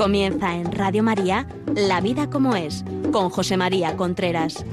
[0.00, 1.44] Comienza en Radio María
[1.76, 4.64] La vida como es, con José María Contreras.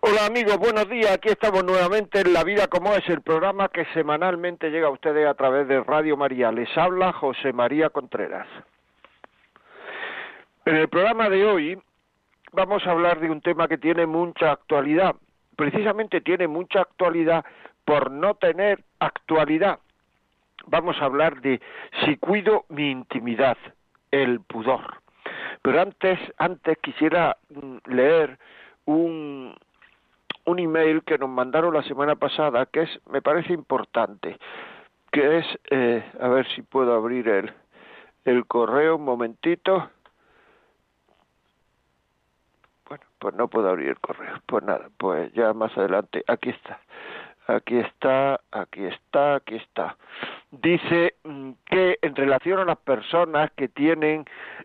[0.00, 1.12] Hola amigos, buenos días.
[1.12, 5.26] Aquí estamos nuevamente en La Vida como es, el programa que semanalmente llega a ustedes
[5.26, 6.52] a través de Radio María.
[6.52, 8.46] Les habla José María Contreras.
[10.66, 11.82] En el programa de hoy
[12.52, 15.16] vamos a hablar de un tema que tiene mucha actualidad.
[15.56, 17.44] Precisamente tiene mucha actualidad
[17.84, 19.78] por no tener actualidad.
[20.66, 21.60] Vamos a hablar de
[22.04, 23.56] si cuido mi intimidad,
[24.10, 25.00] el pudor.
[25.62, 28.38] Pero antes, antes quisiera mm, leer
[28.86, 29.54] un,
[30.46, 34.38] un email que nos mandaron la semana pasada que es, me parece importante,
[35.12, 37.52] que es, eh, a ver si puedo abrir el,
[38.24, 39.90] el correo un momentito.
[42.90, 44.40] Bueno, pues no puedo abrir el correo.
[44.46, 46.24] Pues nada, pues ya más adelante.
[46.26, 46.80] Aquí está.
[47.46, 49.96] Aquí está, aquí está, aquí está.
[50.50, 54.24] Dice mm, que en relación a las personas que tienen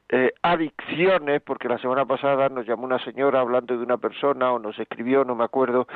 [0.09, 4.57] eh, adicciones, porque la semana pasada nos llamó una señora hablando de una persona o
[4.59, 5.87] nos escribió, no me acuerdo,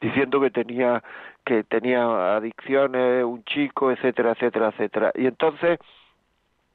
[0.00, 1.02] diciendo que tenía
[1.44, 5.12] que tenía adicciones, un chico, etcétera, etcétera, etcétera.
[5.14, 5.78] Y entonces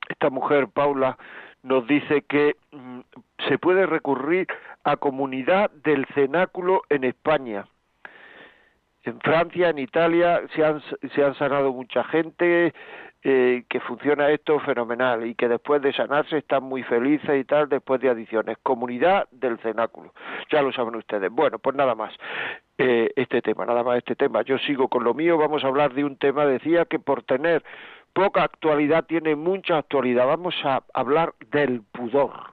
[0.08, 1.18] esta mujer, Paula,
[1.64, 3.00] nos dice que mm,
[3.48, 4.48] se puede recurrir
[4.84, 7.68] a comunidad del cenáculo en España.
[9.04, 10.82] En Francia, en Italia, se han,
[11.16, 12.74] se han sanado mucha gente,
[13.22, 17.68] eh, que funciona esto fenomenal y que después de sanarse están muy felices y tal
[17.68, 18.58] después de adicciones.
[18.64, 20.14] Comunidad del cenáculo.
[20.50, 21.30] Ya lo saben ustedes.
[21.30, 22.14] Bueno, pues nada más.
[22.78, 24.42] Eh, este tema, nada más este tema.
[24.44, 25.38] Yo sigo con lo mío.
[25.38, 27.62] Vamos a hablar de un tema, decía que por tener
[28.20, 30.28] poca actualidad tiene mucha actualidad.
[30.28, 32.52] Vamos a hablar del pudor.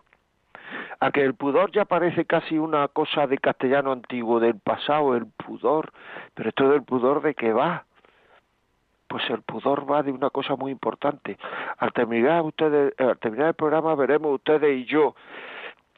[1.00, 5.26] A que el pudor ya parece casi una cosa de castellano antiguo, del pasado, el
[5.26, 5.92] pudor.
[6.34, 7.84] Pero esto del pudor de qué va?
[9.08, 11.36] Pues el pudor va de una cosa muy importante.
[11.78, 15.16] Al terminar, ustedes, al terminar el programa veremos ustedes y yo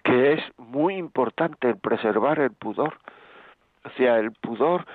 [0.02, 2.96] que es muy importante el preservar el pudor.
[3.84, 4.86] O sea, el pudor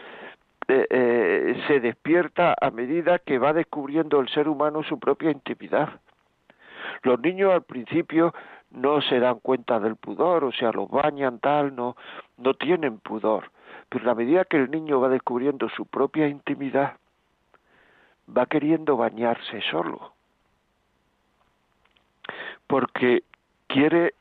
[0.68, 6.00] eh, eh, se despierta a medida que va descubriendo el ser humano su propia intimidad.
[7.02, 8.34] Los niños al principio
[8.72, 11.96] no se dan cuenta del pudor, o sea, los bañan tal, no,
[12.38, 13.52] no tienen pudor.
[13.90, 16.98] Pero a medida que el niño va descubriendo su propia intimidad,
[18.36, 20.14] va queriendo bañarse solo.
[22.68, 23.24] Porque
[23.68, 24.16] quiere,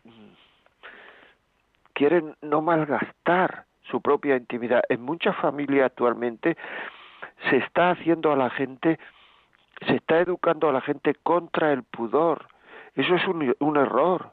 [1.94, 4.82] quiere no malgastar su propia intimidad.
[4.88, 6.56] En muchas familias actualmente
[7.48, 8.98] se está haciendo a la gente,
[9.86, 12.48] se está educando a la gente contra el pudor.
[12.94, 14.30] Eso es un, un error.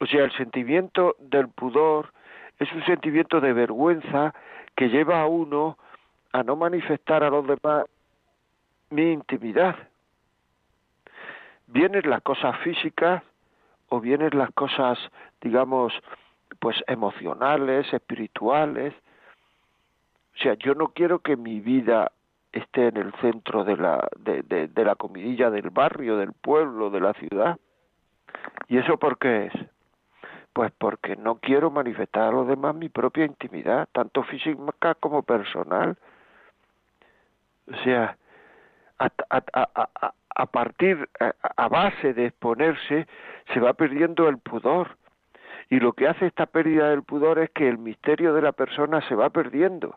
[0.00, 2.12] O sea, el sentimiento del pudor
[2.58, 4.34] es un sentimiento de vergüenza
[4.74, 5.78] que lleva a uno
[6.32, 7.84] a no manifestar a los demás
[8.90, 9.76] mi intimidad.
[11.66, 13.22] Vienen las cosas físicas
[13.88, 14.98] o vienen las cosas,
[15.40, 15.92] digamos,
[16.58, 18.94] pues emocionales, espirituales.
[20.34, 22.12] O sea, yo no quiero que mi vida
[22.52, 27.12] esté en el centro de la, de, la comidilla del barrio, del pueblo, de la
[27.14, 27.58] ciudad.
[28.68, 29.52] ¿Y eso por qué es?
[30.52, 35.96] Pues porque no quiero manifestar a los demás mi propia intimidad, tanto física como personal.
[37.70, 38.16] O sea,
[38.98, 41.08] a, a, a, a partir,
[41.56, 43.06] a, base de exponerse,
[43.54, 44.96] se va perdiendo el pudor.
[45.68, 49.00] Y lo que hace esta pérdida del pudor es que el misterio de la persona
[49.08, 49.96] se va perdiendo.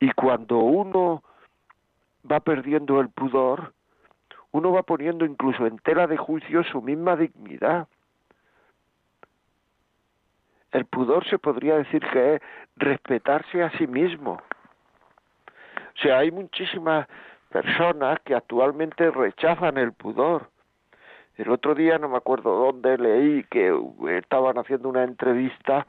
[0.00, 1.22] Y cuando uno
[2.30, 3.72] va perdiendo el pudor,
[4.52, 7.88] uno va poniendo incluso en tela de juicio su misma dignidad.
[10.72, 12.42] El pudor se podría decir que es
[12.76, 14.32] respetarse a sí mismo.
[14.32, 17.08] O sea, hay muchísimas
[17.48, 20.50] personas que actualmente rechazan el pudor.
[21.38, 23.72] El otro día, no me acuerdo dónde, leí que
[24.08, 25.86] estaban haciendo una entrevista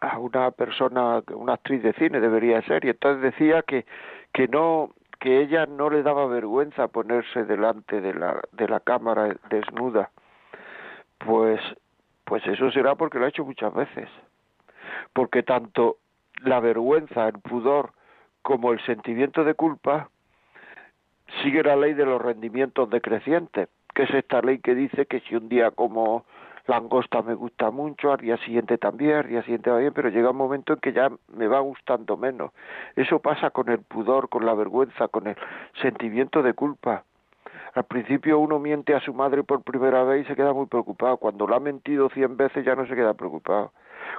[0.00, 3.86] a una persona, una actriz de cine debería ser, y entonces decía que,
[4.32, 9.34] que no, que ella no le daba vergüenza ponerse delante de la, de la cámara
[9.50, 10.10] desnuda.
[11.18, 11.60] Pues,
[12.24, 14.08] pues eso será porque lo ha hecho muchas veces.
[15.12, 15.96] Porque tanto
[16.44, 17.90] la vergüenza, el pudor,
[18.42, 20.08] como el sentimiento de culpa
[21.42, 23.68] sigue la ley de los rendimientos decrecientes,
[23.98, 26.24] que es esta ley que dice que si un día como
[26.68, 30.30] langosta me gusta mucho, al día siguiente también, al día siguiente va bien, pero llega
[30.30, 32.52] un momento en que ya me va gustando menos.
[32.94, 35.36] Eso pasa con el pudor, con la vergüenza, con el
[35.82, 37.02] sentimiento de culpa.
[37.74, 41.16] Al principio uno miente a su madre por primera vez y se queda muy preocupado.
[41.16, 43.72] Cuando lo ha mentido cien veces ya no se queda preocupado.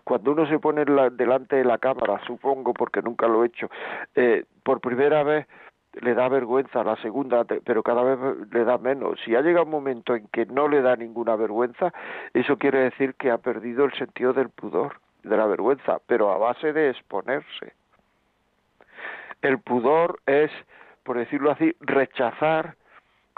[0.03, 3.69] Cuando uno se pone delante de la cámara, supongo, porque nunca lo he hecho,
[4.15, 5.47] eh, por primera vez
[5.93, 9.19] le da vergüenza, la segunda, pero cada vez le da menos.
[9.25, 11.93] Si ha llegado un momento en que no le da ninguna vergüenza,
[12.33, 16.37] eso quiere decir que ha perdido el sentido del pudor, de la vergüenza, pero a
[16.37, 17.73] base de exponerse.
[19.41, 20.51] El pudor es,
[21.03, 22.75] por decirlo así, rechazar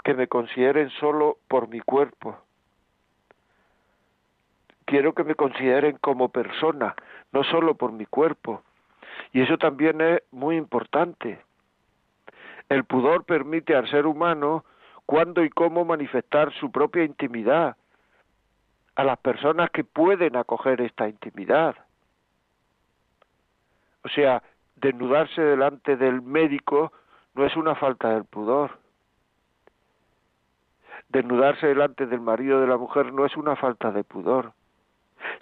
[0.04, 2.36] que me consideren solo por mi cuerpo.
[4.84, 6.94] Quiero que me consideren como persona,
[7.32, 8.62] no solo por mi cuerpo.
[9.32, 11.40] Y eso también es muy importante.
[12.68, 14.64] El pudor permite al ser humano
[15.06, 17.76] cuándo y cómo manifestar su propia intimidad
[18.94, 21.74] a las personas que pueden acoger esta intimidad.
[24.04, 24.42] O sea,
[24.76, 26.92] desnudarse delante del médico
[27.34, 28.78] no es una falta del pudor.
[31.08, 34.52] Desnudarse delante del marido de la mujer no es una falta de pudor.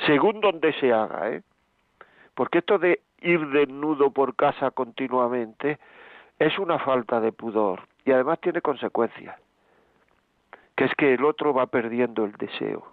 [0.06, 1.42] Según donde se haga, ¿eh?
[2.34, 5.78] Porque esto de ir desnudo por casa continuamente
[6.40, 9.38] es una falta de pudor y además tiene consecuencias,
[10.74, 12.84] que es que el otro va perdiendo el deseo,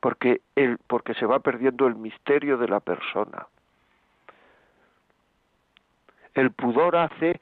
[0.00, 3.46] porque, el, porque se va perdiendo el misterio de la persona
[6.34, 7.40] el pudor hace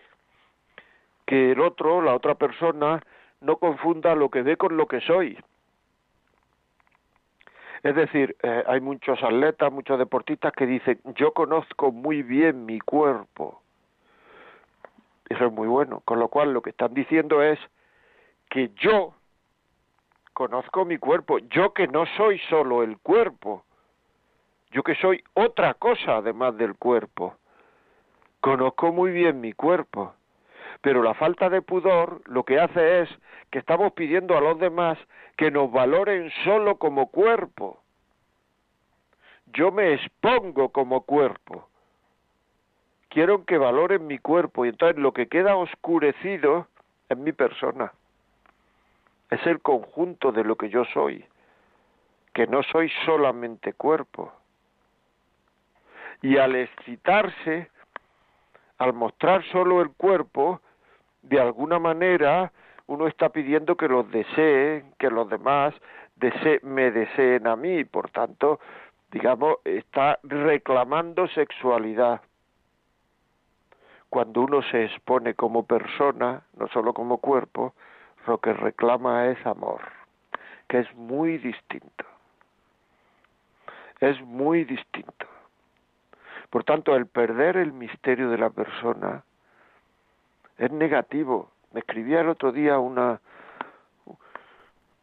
[1.26, 3.03] que el otro, la otra persona,
[3.41, 5.38] no confunda lo que ve con lo que soy.
[7.82, 12.79] Es decir, eh, hay muchos atletas, muchos deportistas que dicen, yo conozco muy bien mi
[12.79, 13.62] cuerpo.
[15.32, 16.02] Eso es muy bueno.
[16.05, 17.58] Con lo cual lo que están diciendo es
[18.50, 19.14] que yo
[20.34, 23.64] conozco mi cuerpo, yo que no soy solo el cuerpo,
[24.73, 27.37] yo que soy otra cosa además del cuerpo.
[28.43, 30.12] Conozco muy bien mi cuerpo,
[30.82, 33.08] pero la falta de pudor lo que hace es
[33.50, 34.99] que estamos pidiendo a los demás
[35.38, 37.81] que nos valoren solo como cuerpo.
[39.46, 41.70] Yo me expongo como cuerpo.
[43.12, 46.67] Quiero que valoren mi cuerpo y entonces lo que queda oscurecido
[47.11, 47.93] es mi persona.
[49.29, 51.23] Es el conjunto de lo que yo soy,
[52.32, 54.32] que no soy solamente cuerpo.
[56.23, 57.70] Y al excitarse,
[58.79, 60.62] al mostrar solo el cuerpo,
[61.20, 62.50] de alguna manera
[62.87, 65.75] uno está pidiendo que los deseen, que los demás
[66.62, 68.58] me deseen a mí, por tanto,
[69.11, 72.23] digamos, está reclamando sexualidad.
[74.12, 77.73] Cuando uno se expone como persona, no solo como cuerpo,
[78.26, 79.81] lo que reclama es amor,
[80.69, 82.05] que es muy distinto.
[84.00, 85.26] Es muy distinto.
[86.50, 89.25] Por tanto, el perder el misterio de la persona
[90.58, 91.50] es negativo.
[91.73, 93.19] Me escribía el otro día una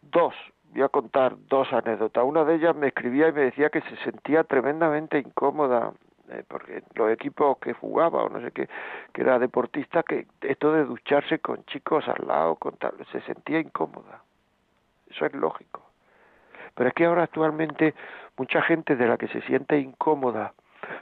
[0.04, 0.36] dos,
[0.72, 2.24] voy a contar dos anécdotas.
[2.24, 5.94] Una de ellas me escribía y me decía que se sentía tremendamente incómoda
[6.31, 8.70] eh, porque los equipos que jugaba o no sé qué,
[9.14, 13.60] que era deportista, que esto de ducharse con chicos al lado, con tal, se sentía
[13.60, 14.22] incómoda.
[15.10, 15.81] Eso es lógico.
[16.76, 17.94] Pero es que ahora actualmente
[18.38, 20.54] mucha gente de la que se siente incómoda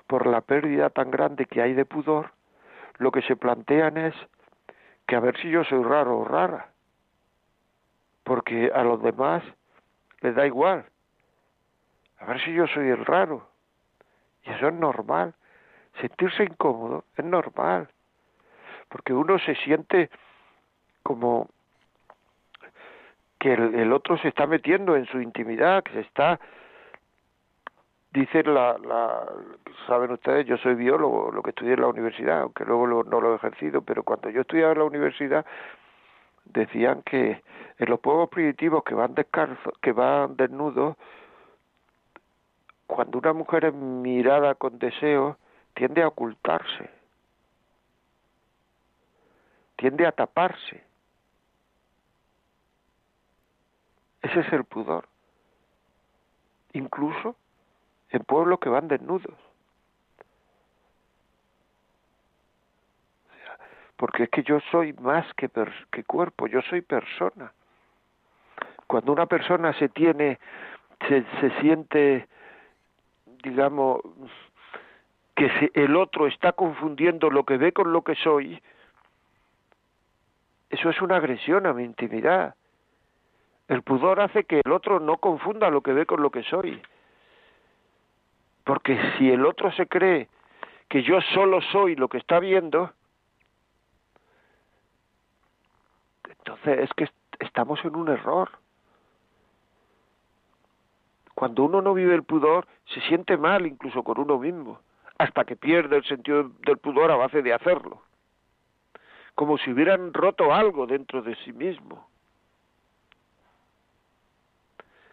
[0.08, 2.32] por la pérdida tan grande que hay de pudor,
[2.98, 4.16] lo que se plantean es
[5.06, 6.72] que a ver si yo soy raro o rara,
[8.24, 9.44] porque a los demás
[10.22, 10.86] les da igual,
[12.20, 13.48] a ver si yo soy el raro,
[14.48, 15.34] y eso es normal,
[16.00, 17.90] sentirse incómodo es normal,
[18.90, 20.10] porque uno se siente
[21.04, 21.50] como
[23.40, 26.40] que el, otro se está metiendo en su intimidad, que se está
[28.12, 29.26] dice la, la,
[29.86, 33.34] saben ustedes, yo soy biólogo, lo que estudié en la universidad, aunque luego no lo
[33.34, 35.46] he ejercido, pero cuando yo estudiaba en la universidad
[36.46, 37.44] decían que
[37.78, 40.96] en los pueblos primitivos que van descalzos, que van desnudos,
[42.88, 45.38] cuando una mujer es mirada con deseo,
[45.74, 46.90] tiende a ocultarse,
[49.76, 50.84] tiende a taparse.
[54.22, 55.08] Ese es el pudor.
[56.74, 57.36] Incluso
[58.10, 59.36] en pueblos que van desnudos.
[63.98, 65.50] Porque es que yo soy más que,
[65.92, 67.52] que cuerpo, yo soy persona.
[68.86, 70.40] Cuando una persona se tiene,
[71.08, 72.28] se, se siente,
[73.44, 74.02] digamos,
[75.36, 78.62] que el otro está confundiendo lo que ve con lo que soy,
[80.70, 82.56] eso es una agresión a mi intimidad.
[83.68, 86.82] El pudor hace que el otro no confunda lo que ve con lo que soy.
[88.64, 90.28] Porque si el otro se cree
[90.90, 92.92] que yo solo soy lo que está viendo,
[96.30, 98.50] entonces es que estamos en un error.
[101.38, 104.80] Cuando uno no vive el pudor, se siente mal incluso con uno mismo,
[105.20, 108.02] hasta que pierde el sentido del pudor a base de hacerlo.
[109.36, 112.10] Como si hubieran roto algo dentro de sí mismo.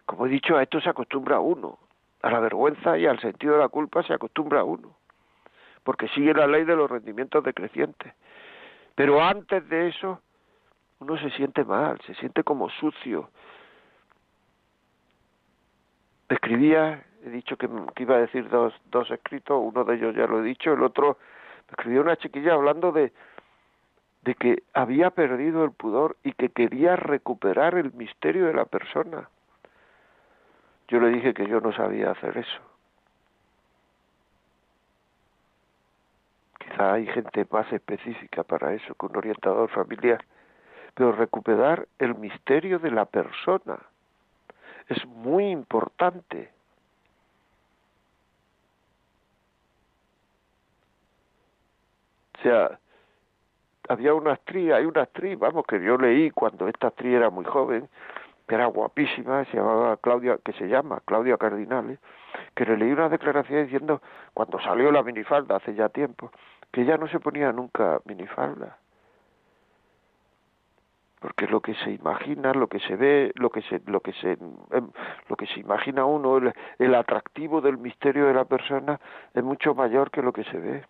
[0.07, 1.77] Como he dicho, a esto se acostumbra uno.
[2.23, 4.95] A la vergüenza y al sentido de la culpa se acostumbra uno.
[5.83, 8.15] Porque sigue la ley de los rendimientos decrecientes.
[8.95, 10.21] Pero antes de eso,
[10.97, 13.29] uno se siente mal, se siente como sucio.
[16.29, 20.39] Escribía, he dicho que, iba a decir dos, dos escritos, uno de ellos ya lo
[20.39, 21.17] he dicho, el otro,
[21.69, 23.13] escribió una chiquilla hablando de,
[24.23, 29.29] de que había perdido el pudor y que quería recuperar el misterio de la persona.
[30.87, 32.61] Yo le dije que yo no sabía hacer eso.
[36.59, 40.23] Quizá hay gente más específica para eso que un orientador familiar,
[40.95, 43.77] pero recuperar el misterio de la persona
[44.89, 46.49] es muy importante.
[52.37, 52.79] O sea,
[53.89, 57.45] había una actriz, hay una actriz, vamos, que yo leí cuando esta actriz era muy
[57.45, 57.89] joven,
[58.47, 61.97] que era guapísima, se llamaba Claudia, que se llama Claudia Cardinale,
[62.53, 64.01] que le leí una declaración diciendo,
[64.33, 66.31] cuando salió la minifalda hace ya tiempo,
[66.71, 68.77] que ella no se ponía nunca minifalda.
[71.19, 74.31] Porque lo que se imagina, lo que se ve, lo que se, lo que se,
[74.31, 74.91] em,
[75.27, 78.99] lo que se imagina uno, el, el atractivo del misterio de la persona
[79.33, 80.85] es mucho mayor que lo que se ve.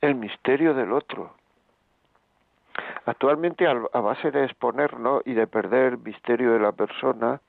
[0.00, 1.34] El misterio del otro
[3.06, 7.40] Actualmente, a base de exponernos y de perder el misterio de la persona,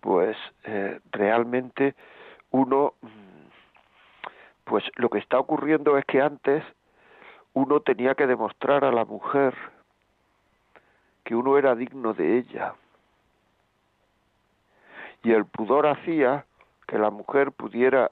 [0.00, 1.96] pues eh, realmente
[2.52, 3.48] uno, mm,
[4.64, 6.62] pues lo que está ocurriendo es que antes
[7.54, 9.54] uno tenía que demostrar a la mujer
[11.24, 12.74] que uno era digno de ella.
[15.22, 16.44] Y el pudor hacía
[16.86, 18.10] que la mujer pudiera,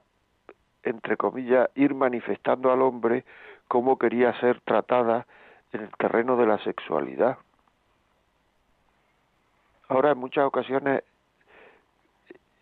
[0.83, 3.25] entre comillas, ir manifestando al hombre
[3.67, 5.27] cómo quería ser tratada
[5.73, 7.39] en el terreno de la sexualidad.
[9.89, 11.03] Ahora en muchas ocasiones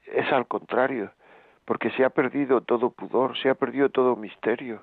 [0.06, 1.10] es al contrario,
[1.64, 4.82] porque se ha perdido todo pudor, se ha perdido todo misterio.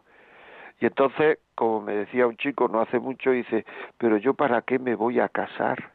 [0.83, 3.65] Y entonces, como me decía un chico no hace mucho, dice,
[3.97, 5.91] pero yo para qué me voy a casar?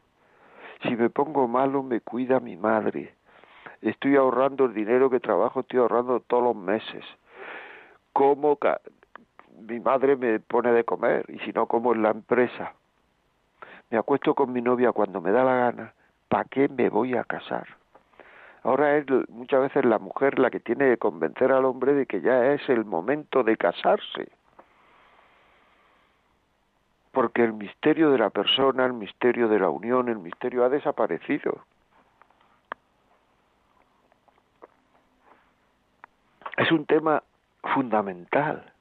[0.83, 3.13] Si me pongo malo me cuida mi madre.
[3.83, 7.05] Estoy ahorrando el dinero que trabajo, estoy ahorrando todos los meses.
[8.15, 8.57] ¿Cómo
[9.61, 12.73] mi madre me pone de comer y si no como en la empresa.
[13.91, 15.93] Me acuesto con mi novia cuando me da la gana.
[16.31, 17.67] ¿Para qué me voy a casar?
[18.63, 22.23] Ahora es muchas veces la mujer la que tiene que convencer al hombre de que
[22.23, 24.38] ya es el momento de casarse.
[27.13, 31.65] Porque el misterio de la persona, el misterio de la unión, el misterio ha desaparecido.
[36.57, 37.23] Es un tema
[37.63, 38.73] fundamental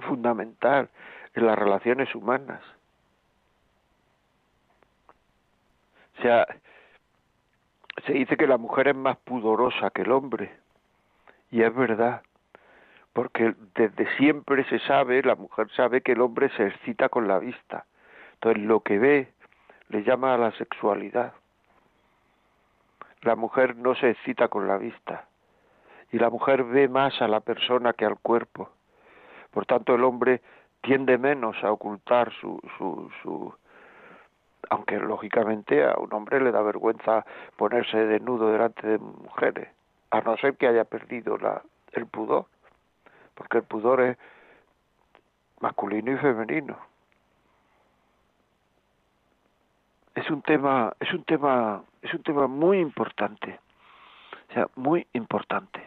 [0.00, 0.88] fundamental
[1.34, 2.62] en las relaciones humanas.
[6.18, 6.46] O sea,
[8.06, 10.56] se dice que la mujer es más pudorosa que el hombre,
[11.50, 12.22] y es verdad,
[13.18, 17.40] porque desde siempre se sabe, la mujer sabe que el hombre se excita con la
[17.40, 17.84] vista,
[18.34, 19.32] entonces lo que ve
[19.88, 21.32] le llama a la sexualidad.
[23.22, 25.24] La mujer no se excita con la vista,
[26.12, 28.70] y la mujer ve más a la persona que al cuerpo.
[29.50, 30.40] Por tanto, el hombre
[30.80, 33.52] tiende menos a ocultar su, su, su
[34.70, 39.70] aunque lógicamente a un hombre le da vergüenza ponerse desnudo delante de mujeres,
[40.12, 41.62] a no ser que haya perdido la,
[41.94, 42.46] el pudor,
[43.38, 44.18] porque el pudor es
[45.60, 46.76] masculino y femenino.
[50.16, 53.60] Es un tema, es un tema, es un tema muy importante,
[54.50, 55.86] o sea, muy importante.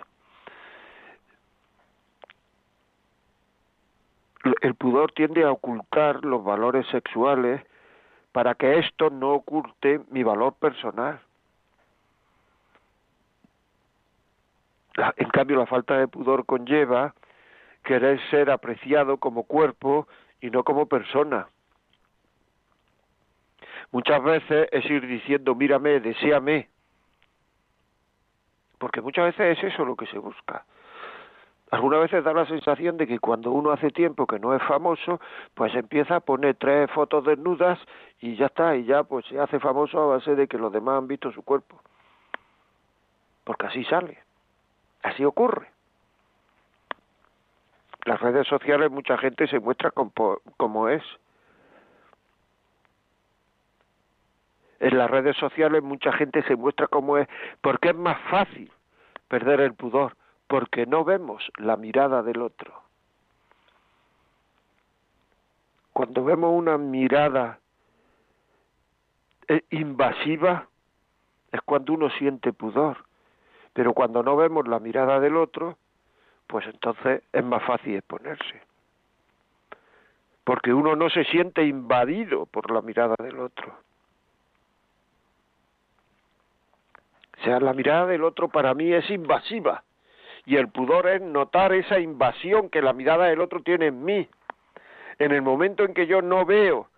[4.61, 7.61] el pudor tiende a ocultar los valores sexuales
[8.31, 11.19] para que esto no oculte mi valor personal.
[15.15, 17.13] en cambio, la falta de pudor conlleva
[17.83, 20.07] querer ser apreciado como cuerpo
[20.39, 21.47] y no como persona.
[23.91, 26.69] Muchas veces es ir diciendo, mírame, deséame,
[28.77, 30.65] porque muchas veces es eso lo que se busca
[31.71, 35.21] algunas veces da la sensación de que cuando uno hace tiempo que no es famoso,
[35.55, 37.79] pues empieza a poner tres fotos desnudas
[38.19, 40.97] y ya está, y ya pues se hace famoso a base de que los demás
[40.97, 41.81] han visto su cuerpo.
[43.45, 44.19] Porque así sale,
[45.01, 45.71] así ocurre
[48.05, 51.03] las redes sociales mucha gente se muestra como es.
[54.79, 57.27] En las redes sociales mucha gente se muestra como es
[57.61, 58.71] porque es más fácil
[59.27, 60.17] perder el pudor,
[60.47, 62.73] porque no vemos la mirada del otro.
[65.93, 67.59] Cuando vemos una mirada
[69.47, 70.67] eh, invasiva
[71.51, 73.05] es cuando uno siente pudor,
[73.73, 75.77] pero cuando no vemos la mirada del otro,
[76.51, 78.61] pues entonces es más fácil exponerse.
[80.43, 83.73] Porque uno no se siente invadido por la mirada del otro.
[87.39, 89.83] O sea, la mirada del otro para mí es invasiva.
[90.45, 94.27] Y el pudor es notar esa invasión que la mirada del otro tiene en mí.
[95.19, 96.89] En el momento en que yo no veo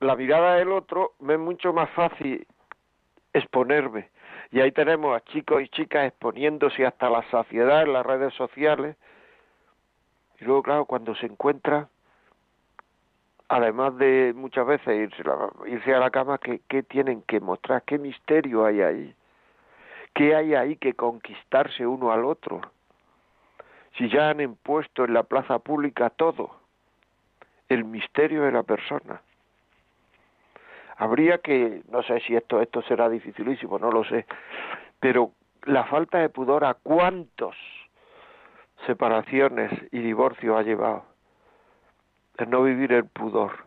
[0.00, 2.44] la mirada del otro, me es mucho más fácil
[3.32, 4.08] exponerme.
[4.50, 8.96] Y ahí tenemos a chicos y chicas exponiéndose hasta la saciedad en las redes sociales.
[10.40, 11.88] Y luego, claro, cuando se encuentran,
[13.48, 15.22] además de muchas veces irse,
[15.66, 17.82] irse a la cama, ¿qué, ¿qué tienen que mostrar?
[17.82, 19.14] ¿Qué misterio hay ahí?
[20.14, 22.60] ¿Qué hay ahí que conquistarse uno al otro?
[23.96, 26.58] Si ya han impuesto en la plaza pública todo,
[27.68, 29.20] el misterio de la persona.
[30.98, 34.26] Habría que, no sé si esto, esto será dificilísimo, no lo sé,
[34.98, 35.30] pero
[35.64, 37.56] la falta de pudor a cuántos
[38.84, 41.04] separaciones y divorcios ha llevado.
[42.36, 43.64] El no vivir el pudor.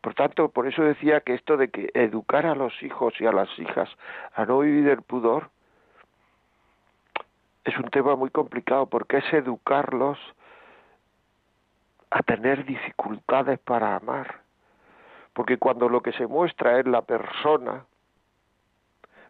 [0.00, 3.32] Por tanto, por eso decía que esto de que educar a los hijos y a
[3.32, 3.88] las hijas
[4.34, 5.50] a no vivir el pudor
[7.64, 10.18] es un tema muy complicado porque es educarlos
[12.10, 14.40] a tener dificultades para amar
[15.32, 17.84] porque cuando lo que se muestra es la persona,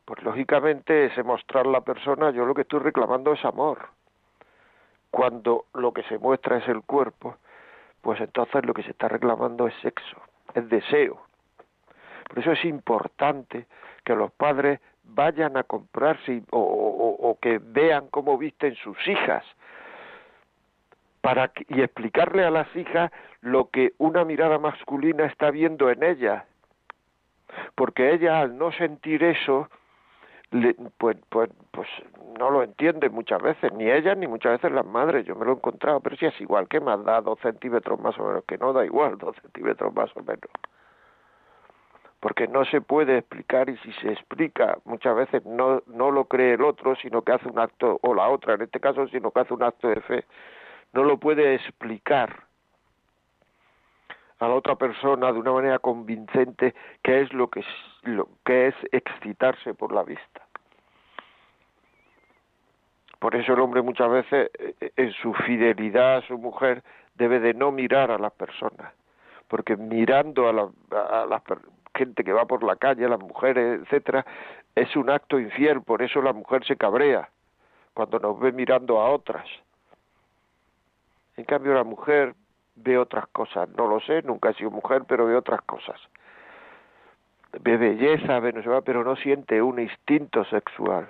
[0.05, 3.89] pues lógicamente ese mostrar la persona, yo lo que estoy reclamando es amor.
[5.11, 7.37] Cuando lo que se muestra es el cuerpo,
[8.01, 10.17] pues entonces lo que se está reclamando es sexo,
[10.55, 11.21] es deseo.
[12.29, 13.67] Por eso es importante
[14.05, 19.45] que los padres vayan a comprarse o, o que vean cómo visten sus hijas,
[21.21, 26.47] para y explicarle a las hijas lo que una mirada masculina está viendo en ella
[27.75, 29.69] porque ella al no sentir eso
[30.99, 31.89] pues, pues, pues
[32.39, 35.53] no lo entiende muchas veces, ni ella ni muchas veces las madres, yo me lo
[35.53, 38.45] he encontrado, pero si es igual, que más da dos centímetros más o menos?
[38.45, 40.51] Que no da igual dos centímetros más o menos.
[42.19, 46.55] Porque no se puede explicar y si se explica muchas veces no, no lo cree
[46.55, 49.41] el otro, sino que hace un acto, o la otra en este caso, sino que
[49.41, 50.25] hace un acto de fe
[50.93, 52.45] no lo puede explicar
[54.41, 57.67] a la otra persona de una manera convincente qué es lo que es,
[58.03, 60.47] lo que es excitarse por la vista.
[63.19, 66.83] Por eso el hombre muchas veces eh, en su fidelidad a su mujer
[67.17, 68.95] debe de no mirar a las personas,
[69.47, 71.43] porque mirando a la,
[71.95, 74.25] gente que va por la calle, las mujeres, etcétera,
[74.75, 77.29] es un acto infiel, por eso la mujer se cabrea
[77.93, 79.45] cuando nos ve mirando a otras
[81.41, 82.35] en cambio la mujer
[82.75, 85.99] ve otras cosas, no lo sé, nunca he sido mujer, pero ve otras cosas.
[87.59, 91.09] Ve belleza, ve no sé, pero no siente un instinto sexual.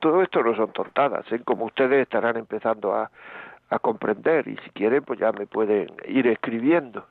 [0.00, 1.42] Todo esto no son tortadas, ¿eh?
[1.44, 3.10] como ustedes estarán empezando a,
[3.68, 7.04] a comprender y si quieren pues ya me pueden ir escribiendo.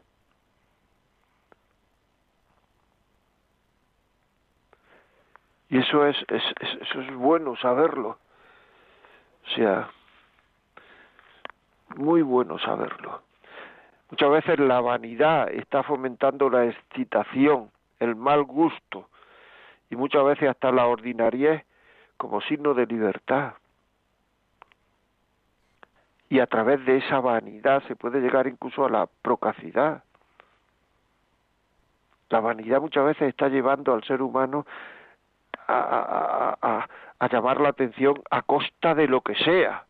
[5.68, 6.42] Y eso es, es,
[6.80, 8.18] eso es bueno saberlo.
[9.46, 9.90] O sea,
[11.96, 13.22] muy bueno saberlo.
[14.10, 19.08] Muchas veces la vanidad está fomentando la excitación, el mal gusto
[19.90, 21.64] y muchas veces hasta la ordinariez
[22.16, 23.54] como signo de libertad
[26.34, 30.02] y a través de esa vanidad se puede llegar incluso a la procacidad.
[32.28, 34.66] La vanidad muchas veces está llevando al ser humano
[35.68, 36.88] a,
[37.30, 39.84] llamar la atención a costa de lo que sea.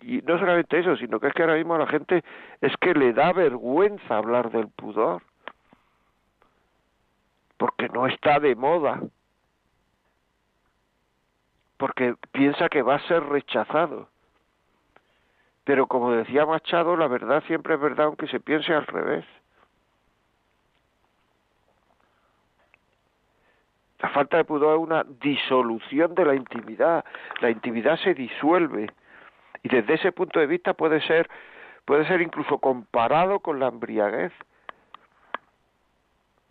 [0.00, 2.24] Y no solamente eso, sino que es que ahora mismo a la gente
[2.62, 5.22] es que le da vergüenza hablar del pudor.
[7.58, 9.02] porque no está de moda,
[11.78, 14.08] porque piensa que va a ser rechazado.
[15.64, 19.24] Pero como decía Machado, la verdad siempre es verdad aunque se piense al revés.
[24.00, 27.04] La falta de pudor es una disolución de la intimidad.
[27.40, 28.90] La intimidad se disuelve
[29.62, 31.28] y desde ese punto de vista puede ser
[31.84, 34.32] puede ser incluso comparado con la embriaguez.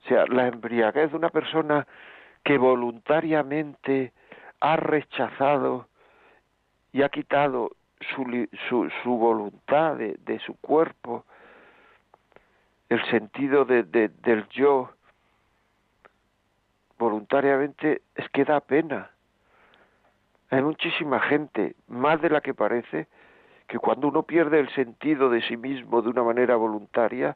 [0.04, 1.86] O sea, la embriaguez de una persona
[2.44, 4.14] que voluntariamente
[4.60, 5.88] ha rechazado
[6.92, 7.72] y ha quitado
[8.16, 11.26] su, su, su voluntad de, de, su cuerpo,
[12.90, 14.92] el sentido de, de, del yo,
[16.98, 19.12] voluntariamente, es que da pena.
[20.50, 23.08] Hay muchísima gente, más de la que parece,
[23.68, 27.36] que cuando uno pierde el sentido de sí mismo de una manera voluntaria,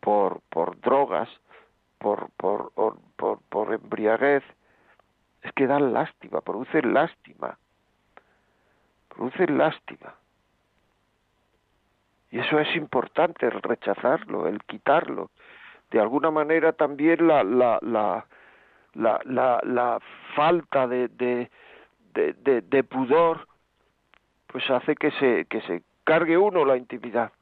[0.00, 1.28] por, por drogas,
[1.98, 4.42] por, por, por, por embriaguez,
[5.42, 7.58] es que dan lástima, producen lástima,
[9.08, 10.14] producen lástima.
[12.30, 15.30] Y eso es importante, el rechazarlo, el quitarlo.
[15.90, 18.24] De alguna manera también la, la, la,
[18.94, 19.98] la, la, la
[20.34, 21.50] falta de, de,
[22.14, 23.46] de, de, pudor
[24.46, 27.32] pues hace que se, que se cargue uno la intimidad.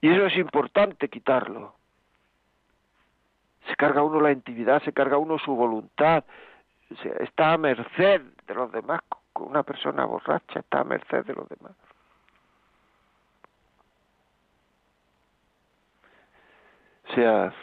[0.00, 1.74] Y eso es importante quitarlo.
[3.78, 6.24] Carga uno la intimidad, se carga uno su voluntad,
[7.20, 9.00] está a merced de los demás.
[9.34, 11.76] Una persona borracha está a merced de los demás.
[17.08, 17.54] O sea,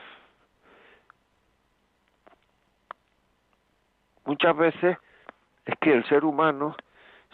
[4.23, 4.97] muchas veces
[5.65, 6.77] es que el ser humano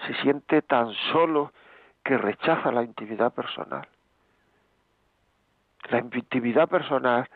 [0.07, 1.53] se siente tan solo
[2.03, 3.87] que rechaza la intimidad personal.
[5.91, 7.29] La intimidad personal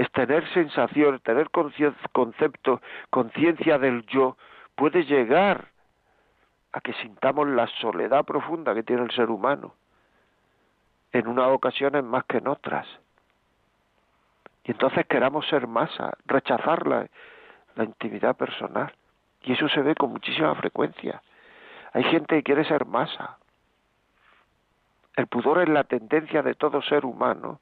[0.00, 4.38] es tener sensación, tener concepto, conciencia del yo,
[4.74, 5.66] puede llegar
[6.72, 9.74] a que sintamos la soledad profunda que tiene el ser humano,
[11.12, 12.86] en unas ocasiones más que en otras.
[14.64, 17.06] Y entonces queramos ser masa, rechazar la,
[17.74, 18.94] la intimidad personal.
[19.42, 21.20] Y eso se ve con muchísima frecuencia.
[21.92, 23.36] Hay gente que quiere ser masa.
[25.16, 27.60] El pudor es la tendencia de todo ser humano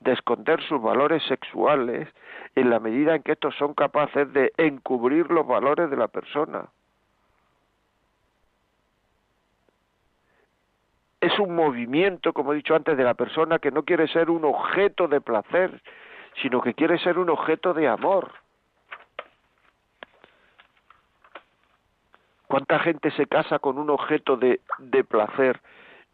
[0.00, 2.08] de esconder sus valores sexuales
[2.54, 6.66] en la medida en que estos son capaces de encubrir los valores de la persona.
[11.20, 14.44] Es un movimiento, como he dicho antes, de la persona que no quiere ser un
[14.44, 15.82] objeto de placer,
[16.42, 18.32] sino que quiere ser un objeto de amor.
[22.46, 25.60] ¿Cuánta gente se casa con un objeto de, de placer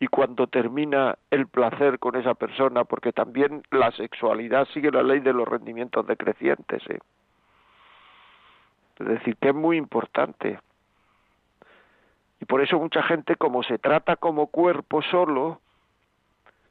[0.03, 5.21] y cuando termina el placer con esa persona, porque también la sexualidad sigue la ley
[5.21, 6.83] de los rendimientos decrecientes.
[6.91, 6.99] ¿eh?
[8.99, 10.59] Es decir, que es muy importante.
[12.41, 15.61] Y por eso mucha gente, como se trata como cuerpo solo,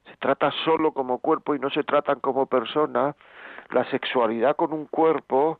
[0.09, 3.15] se trata solo como cuerpo y no se tratan como persona,
[3.69, 5.57] la sexualidad con un cuerpo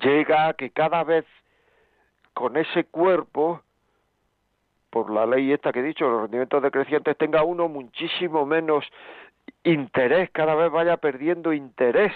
[0.00, 1.26] llega a que cada vez
[2.32, 3.60] con ese cuerpo
[4.90, 8.84] por la ley esta que he dicho, los rendimientos decrecientes, tenga uno muchísimo menos
[9.62, 12.12] interés, cada vez vaya perdiendo interés,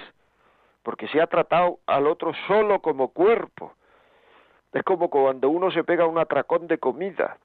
[0.83, 3.74] porque se ha tratado al otro solo como cuerpo.
[4.72, 7.38] Es como cuando uno se pega un atracón de comida,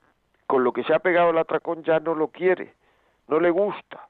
[0.48, 2.74] con lo que se ha pegado el atracón ya no lo quiere,
[3.28, 4.08] no le gusta.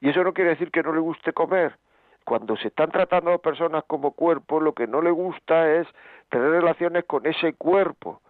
[0.00, 1.78] Y eso no quiere decir que no le guste comer.
[2.24, 5.88] Cuando se están tratando a personas como cuerpo, lo que no le gusta es
[6.28, 8.20] tener relaciones con ese cuerpo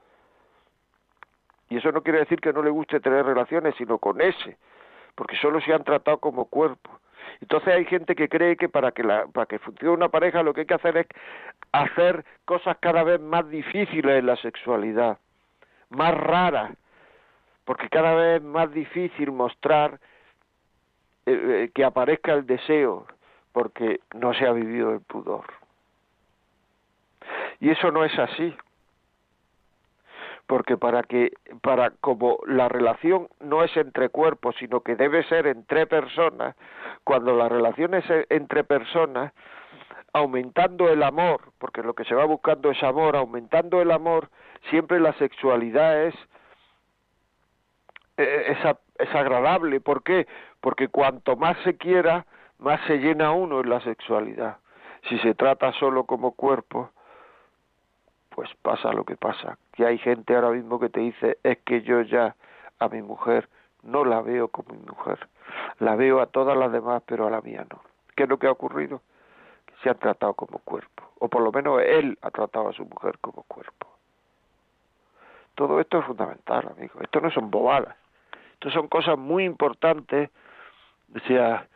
[1.68, 4.56] y eso no quiere decir que no le guste tener relaciones, sino con ese,
[5.14, 6.90] porque solo se han tratado como cuerpo.
[7.40, 10.52] Entonces hay gente que cree que para que, la, para que funcione una pareja lo
[10.52, 11.06] que hay que hacer es
[11.72, 15.18] hacer cosas cada vez más difíciles en la sexualidad,
[15.90, 16.72] más raras,
[17.64, 19.98] porque cada vez es más difícil mostrar
[21.26, 21.32] eh,
[21.64, 23.06] eh, que aparezca el deseo,
[23.52, 25.46] porque no se ha vivido el pudor.
[27.60, 28.54] Y eso no es así
[30.54, 35.48] porque para que para como la relación no es entre cuerpos sino que debe ser
[35.48, 36.54] entre personas
[37.02, 39.32] cuando la relación es entre personas
[40.12, 44.30] aumentando el amor porque lo que se va buscando es amor aumentando el amor
[44.70, 46.14] siempre la sexualidad es
[48.16, 48.76] eh, es,
[49.08, 50.28] es agradable ¿por qué?
[50.60, 52.26] porque cuanto más se quiera
[52.60, 54.58] más se llena uno en la sexualidad
[55.08, 56.92] si se trata solo como cuerpo
[58.34, 61.82] pues pasa lo que pasa, que hay gente ahora mismo que te dice, es que
[61.82, 62.34] yo ya
[62.80, 63.48] a mi mujer
[63.84, 65.28] no la veo como mi mujer,
[65.78, 67.80] La veo a todas las demás, pero a la mía no.
[68.16, 69.02] ¿Qué es lo que ha ocurrido?
[69.66, 72.84] Que se han tratado como cuerpo, o por lo menos él ha tratado a su
[72.84, 73.86] mujer como cuerpo.
[75.54, 77.00] Todo esto es fundamental, amigo.
[77.00, 77.96] Esto no son bobadas.
[78.54, 80.30] Esto son cosas muy importantes,
[81.14, 81.68] o sea,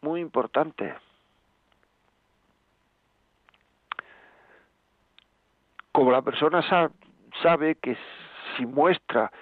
[0.00, 0.94] muy importantes.
[5.98, 6.62] Como la persona
[7.42, 7.96] sabe que
[8.56, 9.32] si muestra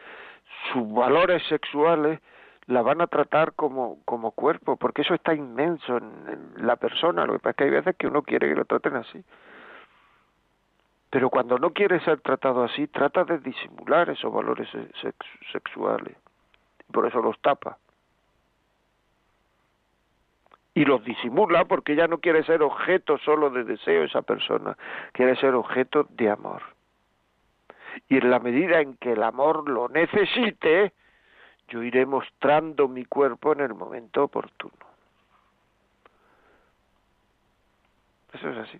[0.72, 2.18] sus valores sexuales,
[2.64, 7.26] la van a tratar como, como cuerpo, porque eso está inmenso en, la persona.
[7.26, 9.22] Lo que pasa es que hay veces que uno quiere que lo traten así.
[11.10, 14.66] Pero cuando no quiere ser tratado así, trata de disimular esos valores
[15.52, 16.16] sexuales.
[16.90, 17.76] Por eso los tapa.
[20.76, 24.76] Y los disimula porque ya no quiere ser objeto solo de deseo esa persona,
[25.12, 26.62] quiere ser objeto de amor.
[28.10, 30.92] Y en la medida en que el amor lo necesite,
[31.68, 34.74] yo iré mostrando mi cuerpo en el momento oportuno.
[38.34, 38.78] Eso es así.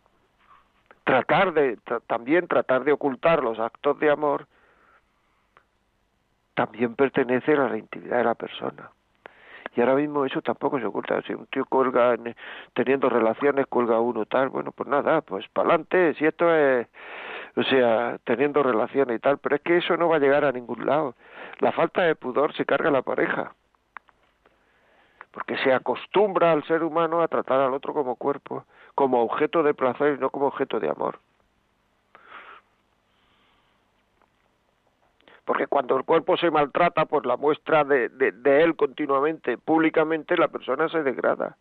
[1.03, 4.47] Tratar de, también tratar de ocultar los actos de amor
[6.53, 8.91] también pertenece a la intimidad de la persona.
[9.77, 11.21] Y ahora mismo eso tampoco se oculta.
[11.23, 12.17] Si un tío cuelga
[12.73, 16.89] teniendo relaciones, cuelga uno tal, bueno, pues nada, pues para adelante, si esto es,
[17.57, 20.53] o sea, teniendo relaciones y tal, pero es que eso no va a llegar a
[20.53, 21.15] ningún lado.
[21.59, 23.53] La falta de pudor se carga a la pareja.
[25.31, 29.75] Porque se acostumbra al ser humano a tratar al otro como cuerpo, como objeto de
[29.75, 31.19] placer y no como objeto de amor.
[35.47, 40.49] Porque cuando el cuerpo se maltrata por la muestra de, de, él continuamente, públicamente, la
[40.49, 41.57] persona se degrada.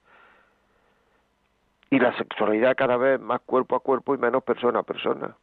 [1.91, 5.35] Y la sexualidad cada vez más cuerpo a cuerpo y menos persona a persona.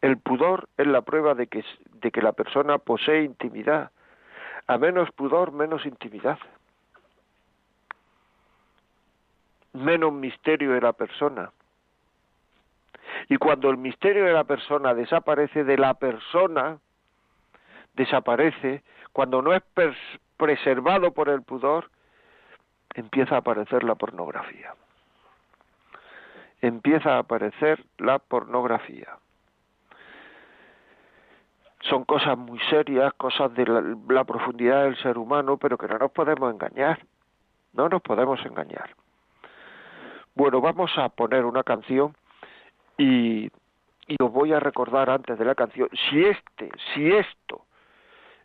[0.00, 3.90] El pudor es la prueba de que, de que la persona posee intimidad.
[4.68, 6.38] A menos pudor, menos intimidad.
[9.72, 11.50] Menos misterio de la persona
[13.28, 16.78] y cuando el misterio de la persona desaparece de la persona,
[17.94, 18.82] desaparece,
[19.12, 19.62] cuando no es
[20.36, 21.90] preservado por el pudor,
[22.94, 24.74] empieza a aparecer la pornografía.
[26.60, 29.18] Empieza a aparecer la pornografía.
[31.80, 35.98] Son cosas muy serias, cosas de la, la profundidad del ser humano, pero que no
[35.98, 37.00] nos podemos engañar.
[37.72, 38.94] No nos podemos engañar.
[40.34, 42.14] Bueno, vamos a poner una canción
[43.02, 43.50] y,
[44.20, 47.64] os voy a recordar antes de la canción, si este, si esto,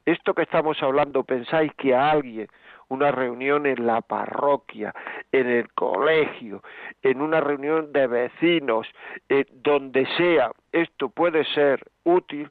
[0.05, 2.47] esto que estamos hablando, pensáis que a alguien,
[2.87, 4.93] una reunión en la parroquia,
[5.31, 6.63] en el colegio,
[7.01, 8.87] en una reunión de vecinos,
[9.27, 12.49] eh, donde sea, esto puede ser útil,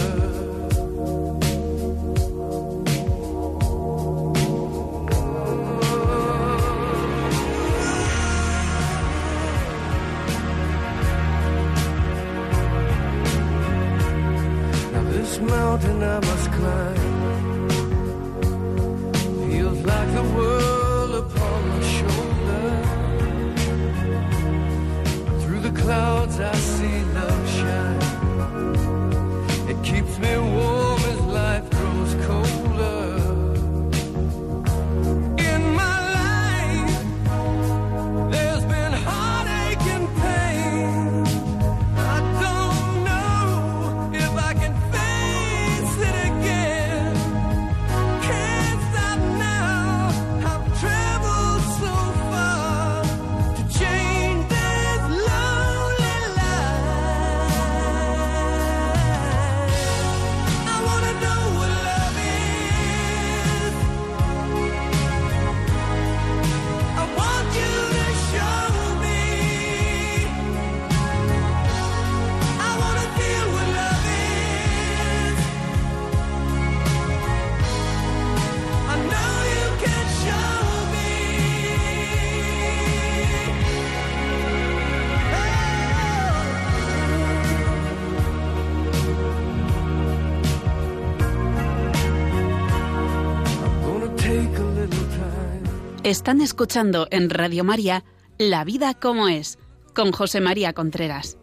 [14.93, 16.44] Now this mountain I must
[96.05, 98.03] Están escuchando en Radio María
[98.37, 99.57] La vida como es,
[99.95, 101.39] con José María Contreras.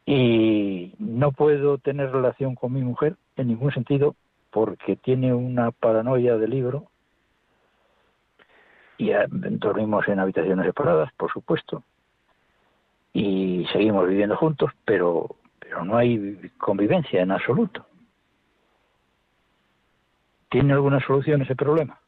[0.04, 4.14] y no puedo tener relación con mi mujer en ningún sentido
[4.50, 6.88] porque tiene una paranoia de libro
[8.98, 9.12] y
[9.58, 11.82] dormimos en habitaciones separadas, por supuesto,
[13.14, 17.86] y seguimos viviendo juntos, pero pero no hay convivencia en absoluto.
[20.52, 21.98] ¿Tiene alguna solución ese problema?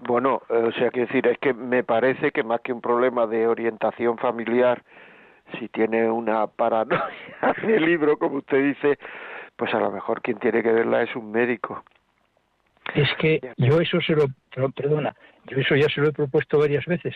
[0.00, 3.26] Bueno, eh, o sea, quiero decir, es que me parece que más que un problema
[3.26, 4.82] de orientación familiar,
[5.58, 7.04] si tiene una paranoia
[7.62, 8.98] de libro, como usted dice,
[9.56, 11.84] pues a lo mejor quien tiene que verla es un médico.
[12.94, 14.26] Es que yo eso se lo,
[14.70, 17.14] perdona, yo eso ya se lo he propuesto varias veces,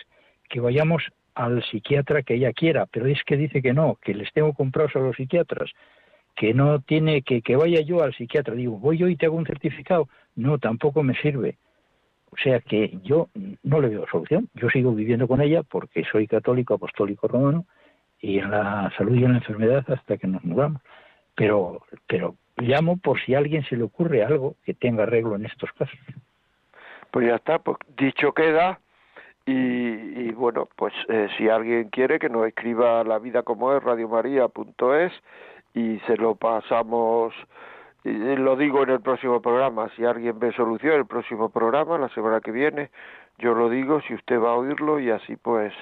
[0.51, 4.31] que vayamos al psiquiatra que ella quiera, pero es que dice que no, que les
[4.35, 5.71] tengo comprados a los psiquiatras,
[6.37, 8.55] que no tiene, que, que vaya yo al psiquiatra.
[8.55, 10.09] Digo, voy yo y te hago un certificado.
[10.37, 11.59] No, tampoco me sirve.
[12.31, 13.29] O sea que yo
[13.63, 14.49] no le veo solución.
[14.55, 17.67] Yo sigo viviendo con ella porque soy católico, apostólico romano,
[18.21, 20.81] y en la salud y en la enfermedad hasta que nos mudamos.
[21.35, 25.47] Pero, pero llamo por si a alguien se le ocurre algo que tenga arreglo en
[25.47, 25.99] estos casos.
[27.11, 28.81] Pues ya está, pues dicho queda.
[29.47, 33.83] Y, y bueno, pues eh, si alguien quiere que nos escriba la vida como es,
[33.83, 35.13] radiomaria.es
[35.75, 37.35] y se lo pasamos,
[38.05, 42.41] lo digo en el próximo programa, si alguien ve solución el próximo programa, la semana
[42.41, 42.91] que viene,
[43.39, 45.73] yo lo digo, si usted va a oírlo y así pues,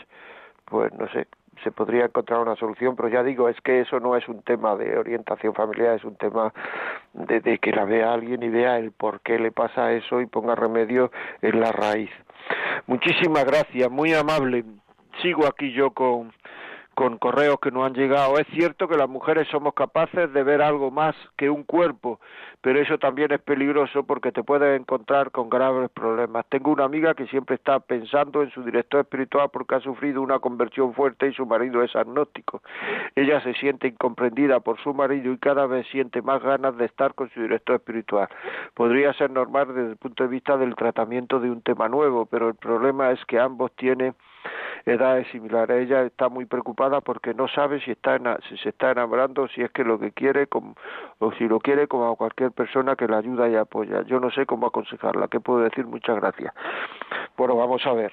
[0.67, 1.27] pues no sé,
[1.63, 4.77] se podría encontrar una solución, pero ya digo, es que eso no es un tema
[4.77, 6.53] de orientación familiar, es un tema
[7.13, 10.27] de, de que la vea alguien y vea el por qué le pasa eso y
[10.27, 11.11] ponga remedio
[11.43, 12.11] en la raíz.
[12.87, 14.65] Muchísimas gracias, muy amable.
[15.21, 16.33] Sigo aquí yo con,
[16.99, 18.41] con correos que nos han llegado.
[18.41, 22.19] Es cierto que las mujeres somos capaces de ver algo más que un cuerpo,
[22.61, 26.45] pero eso también es peligroso porque te puedes encontrar con graves problemas.
[26.49, 30.41] Tengo una amiga que siempre está pensando en su director espiritual porque ha sufrido una
[30.41, 32.63] conversión fuerte y su marido es agnóstico.
[33.15, 37.15] Ella se siente incomprendida por su marido y cada vez siente más ganas de estar
[37.15, 38.29] con su director espiritual.
[38.75, 42.49] Podría ser normal desde el punto de vista del tratamiento de un tema nuevo, pero
[42.49, 44.17] el problema es que ambos tienen
[44.87, 45.87] edades similares.
[45.87, 48.19] Ella está muy preocupada porque no sabe si está
[48.49, 50.49] si se está enamorando, si es que lo que quiere
[51.19, 54.03] o si lo quiere como a cualquier persona que la ayuda y apoya.
[54.03, 55.29] Yo no sé cómo aconsejarla.
[55.29, 55.87] ¿Qué puedo decir?
[55.87, 56.55] Muchas gracias.
[57.37, 58.13] Bueno, vamos a ver.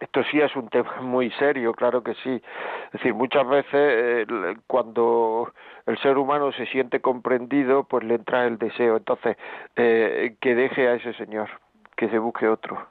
[0.00, 2.42] Esto sí es un tema muy serio, claro que sí.
[2.86, 4.26] Es decir, muchas veces
[4.66, 5.52] cuando
[5.86, 8.96] el ser humano se siente comprendido, pues le entra el deseo.
[8.96, 9.36] Entonces,
[9.76, 11.48] eh, que deje a ese señor,
[11.96, 12.86] que se busque otro.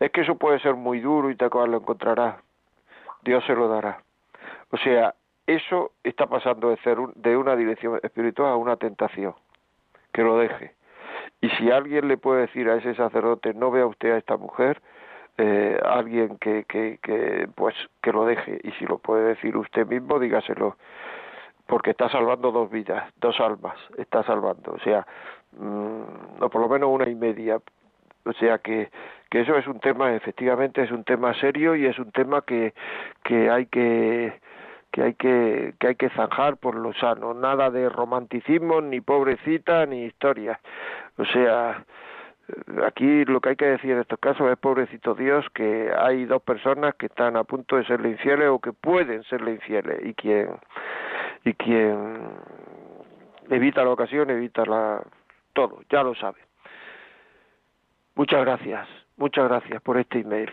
[0.00, 2.40] Es que eso puede ser muy duro y tal cual lo encontrará.
[3.22, 4.02] Dios se lo dará.
[4.70, 5.14] O sea,
[5.46, 9.34] eso está pasando de ser un, de una dirección espiritual a una tentación.
[10.12, 10.74] Que lo deje.
[11.40, 14.80] Y si alguien le puede decir a ese sacerdote, no vea usted a esta mujer,
[15.38, 18.60] eh, alguien que, que, que, pues, que lo deje.
[18.62, 20.76] Y si lo puede decir usted mismo, dígaselo.
[21.66, 24.72] Porque está salvando dos vidas, dos almas, está salvando.
[24.72, 25.06] O sea,
[25.58, 27.60] mmm, por lo menos una y media.
[28.24, 28.90] O sea que,
[29.32, 32.74] que eso es un tema, efectivamente, es un tema serio y es un tema que,
[33.24, 34.38] que hay que
[34.90, 39.86] que hay que, que hay que zanjar por lo sano, nada de romanticismo, ni pobrecita,
[39.86, 40.60] ni historias.
[41.16, 41.82] O sea,
[42.84, 46.42] aquí lo que hay que decir en estos casos es pobrecito Dios que hay dos
[46.42, 50.50] personas que están a punto de serle infieles o que pueden serle infieles y quien
[51.42, 52.18] y quien
[53.48, 55.02] evita la ocasión evita la
[55.54, 56.40] todo, ya lo sabe.
[58.14, 58.86] Muchas gracias,
[59.16, 60.50] muchas gracias por este email.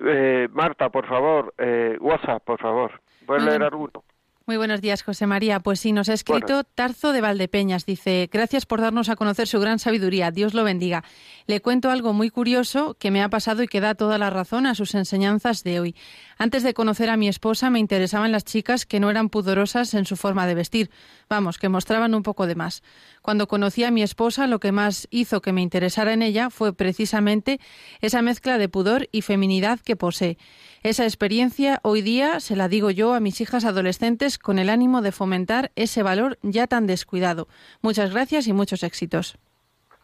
[0.00, 3.00] Eh, Marta, por favor, eh, WhatsApp, por favor.
[3.26, 4.02] ¿Puedes leer alguno?
[4.50, 5.60] Muy buenos días, José María.
[5.60, 6.64] Pues sí, nos ha escrito bueno.
[6.74, 7.86] Tarzo de Valdepeñas.
[7.86, 10.32] Dice, gracias por darnos a conocer su gran sabiduría.
[10.32, 11.04] Dios lo bendiga.
[11.46, 14.66] Le cuento algo muy curioso que me ha pasado y que da toda la razón
[14.66, 15.94] a sus enseñanzas de hoy.
[16.36, 20.04] Antes de conocer a mi esposa me interesaban las chicas que no eran pudorosas en
[20.04, 20.90] su forma de vestir.
[21.28, 22.82] Vamos, que mostraban un poco de más.
[23.22, 26.72] Cuando conocí a mi esposa, lo que más hizo que me interesara en ella fue
[26.72, 27.60] precisamente
[28.00, 30.38] esa mezcla de pudor y feminidad que posee.
[30.82, 35.02] Esa experiencia hoy día se la digo yo a mis hijas adolescentes con el ánimo
[35.02, 37.48] de fomentar ese valor ya tan descuidado.
[37.82, 39.36] Muchas gracias y muchos éxitos.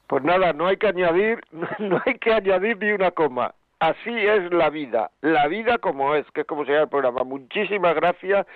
[0.06, 1.40] Pues nada, no hay que añadir,
[1.78, 3.54] no hay que añadir ni una coma.
[3.78, 7.24] Así es la vida, la vida como es, que es como se llama el programa.
[7.24, 8.46] Muchísimas gracias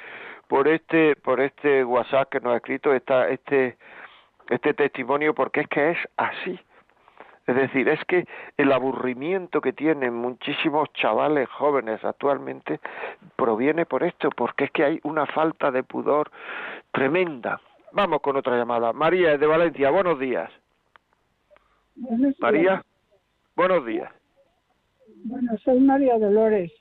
[0.47, 3.79] por este, por este WhatsApp que nos ha escrito, esta, este,
[4.51, 6.61] este testimonio, porque es que es así.
[7.47, 8.26] Es decir, es que
[8.57, 12.80] el aburrimiento que tienen muchísimos chavales jóvenes actualmente
[13.36, 16.30] proviene por esto, porque es que hay una falta de pudor
[16.93, 17.61] tremenda.
[17.93, 18.93] Vamos con otra llamada.
[18.93, 20.51] María de Valencia, buenos días.
[22.38, 22.84] María,
[23.57, 24.12] buenos días.
[25.24, 26.72] Bueno, soy María Dolores.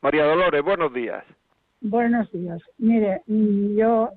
[0.00, 1.24] María Dolores, buenos días.
[1.80, 2.60] Buenos días.
[2.78, 4.10] Mire, mm, yo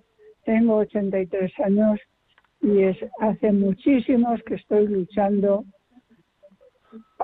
[0.46, 2.00] tengo 83 años
[2.62, 5.66] y es hace muchísimos que estoy luchando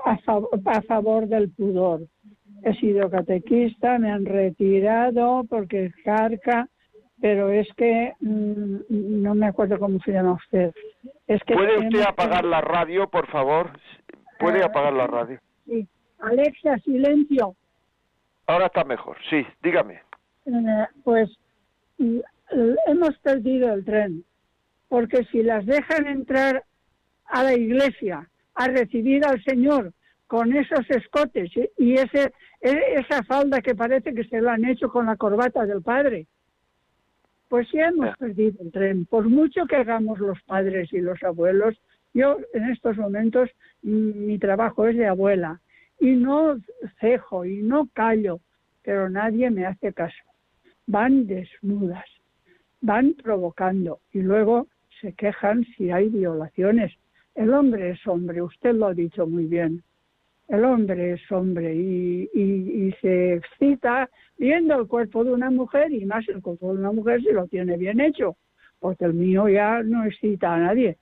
[0.04, 0.18] a,
[0.66, 2.02] a favor del pudor.
[2.64, 6.68] He sido catequista, me han retirado porque es carca,
[7.20, 10.72] pero es que mm, no me acuerdo cómo se llama usted.
[11.26, 13.70] Es que ¿Puede usted apagar la radio, por favor?
[14.38, 15.38] ¿Puede ah, apagar la radio?
[15.66, 15.86] Sí.
[16.20, 17.54] Alexa, silencio.
[18.46, 20.00] Ahora está mejor, sí, dígame.
[20.46, 21.30] Eh, pues
[22.86, 24.24] hemos perdido el tren,
[24.88, 26.64] porque si las dejan entrar
[27.26, 29.92] a la iglesia a recibir al Señor
[30.26, 34.90] con esos escotes y ese, e, esa falda que parece que se lo han hecho
[34.90, 36.26] con la corbata del padre,
[37.48, 39.06] pues sí hemos perdido el tren.
[39.06, 41.80] Por mucho que hagamos los padres y los abuelos,
[42.12, 43.50] yo en estos momentos
[43.82, 45.60] mi trabajo es de abuela
[45.98, 46.58] y no
[47.00, 48.40] cejo y no callo,
[48.82, 50.16] pero nadie me hace caso.
[50.86, 52.04] Van desnudas,
[52.80, 54.68] van provocando y luego
[55.00, 56.92] se quejan si hay violaciones.
[57.34, 59.82] El hombre es hombre, usted lo ha dicho muy bien.
[60.48, 66.06] El hombre es hombre y, y, se excita viendo el cuerpo de una mujer y
[66.06, 68.36] más el cuerpo de una mujer si lo tiene bien hecho,
[68.80, 70.96] porque el mío ya no excita a nadie.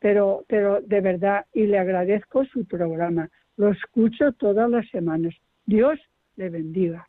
[0.00, 3.28] Pero, pero de verdad, y le agradezco su programa.
[3.56, 5.34] Lo escucho todas las semanas.
[5.64, 5.98] Dios
[6.36, 7.06] le bendiga.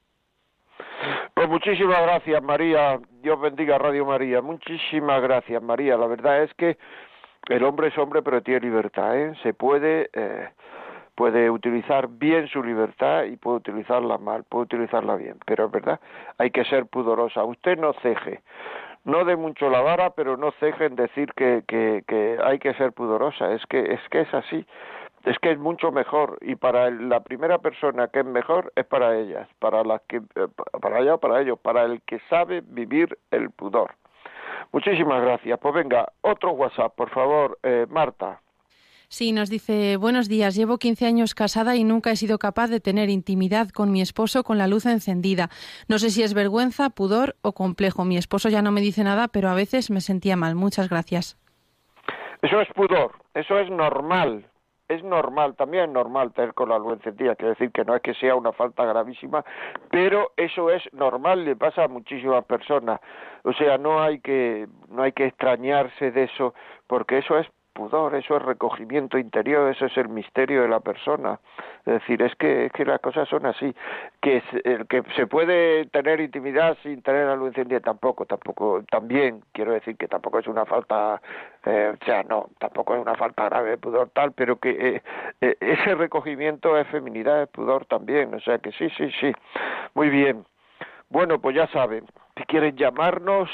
[1.34, 3.00] Pues muchísimas gracias, María.
[3.22, 4.42] Dios bendiga Radio María.
[4.42, 5.98] Muchísimas gracias, María.
[5.98, 6.78] La verdad es que
[7.50, 9.18] el hombre es hombre, pero tiene libertad.
[9.18, 9.34] ¿eh?
[9.44, 10.48] Se puede, eh,
[11.16, 15.38] puede utilizar bien su libertad y puede utilizarla mal, puede utilizarla bien.
[15.46, 16.00] Pero es verdad,
[16.38, 17.44] hay que ser pudorosa.
[17.44, 18.42] Usted no ceje.
[19.04, 22.74] No de mucho la vara, pero no ceje en decir que, que, que hay que
[22.76, 23.52] ser pudorosa.
[23.52, 24.66] Es que, es que es así
[25.26, 29.18] es que es mucho mejor y para la primera persona que es mejor es para
[29.18, 30.48] ellas, para las que eh,
[30.82, 33.96] para ella o para ellos, para el que sabe vivir el pudor.
[34.72, 35.60] Muchísimas gracias.
[35.60, 38.42] Pues venga, otro WhatsApp, por favor, eh, Marta.
[39.12, 42.80] Sí, nos dice, buenos días, llevo 15 años casada y nunca he sido capaz de
[42.80, 45.50] tener intimidad con mi esposo con la luz encendida.
[45.88, 48.06] No sé si es vergüenza, pudor o complejo.
[48.06, 50.54] Mi esposo ya no me dice nada, pero a veces me sentía mal.
[50.54, 51.40] Muchas gracias.
[52.44, 54.46] Eso es pudor, eso es normal
[54.90, 58.02] es normal, también es normal tener con la luz encendida, quiero decir que no es
[58.02, 59.46] que sea una falta gravísima,
[59.92, 63.00] pero eso es normal, le pasa a muchísimas personas.
[63.44, 66.56] O sea, no hay que no hay que extrañarse de eso,
[66.88, 67.48] porque eso es
[67.80, 71.40] pudor, eso es recogimiento interior, eso es el misterio de la persona.
[71.86, 73.74] Es decir, es que, es que las cosas son así,
[74.22, 79.96] que el que se puede tener intimidad sin tener la tampoco, tampoco, también quiero decir
[79.96, 81.22] que tampoco es una falta,
[81.66, 85.02] eh, o sea, no, tampoco es una falta grave de pudor tal, pero que eh,
[85.40, 89.32] eh, ese recogimiento es feminidad, es pudor también, o sea que sí, sí, sí,
[89.94, 90.44] muy bien.
[91.10, 92.06] Bueno, pues ya saben,
[92.36, 93.50] si quieren llamarnos,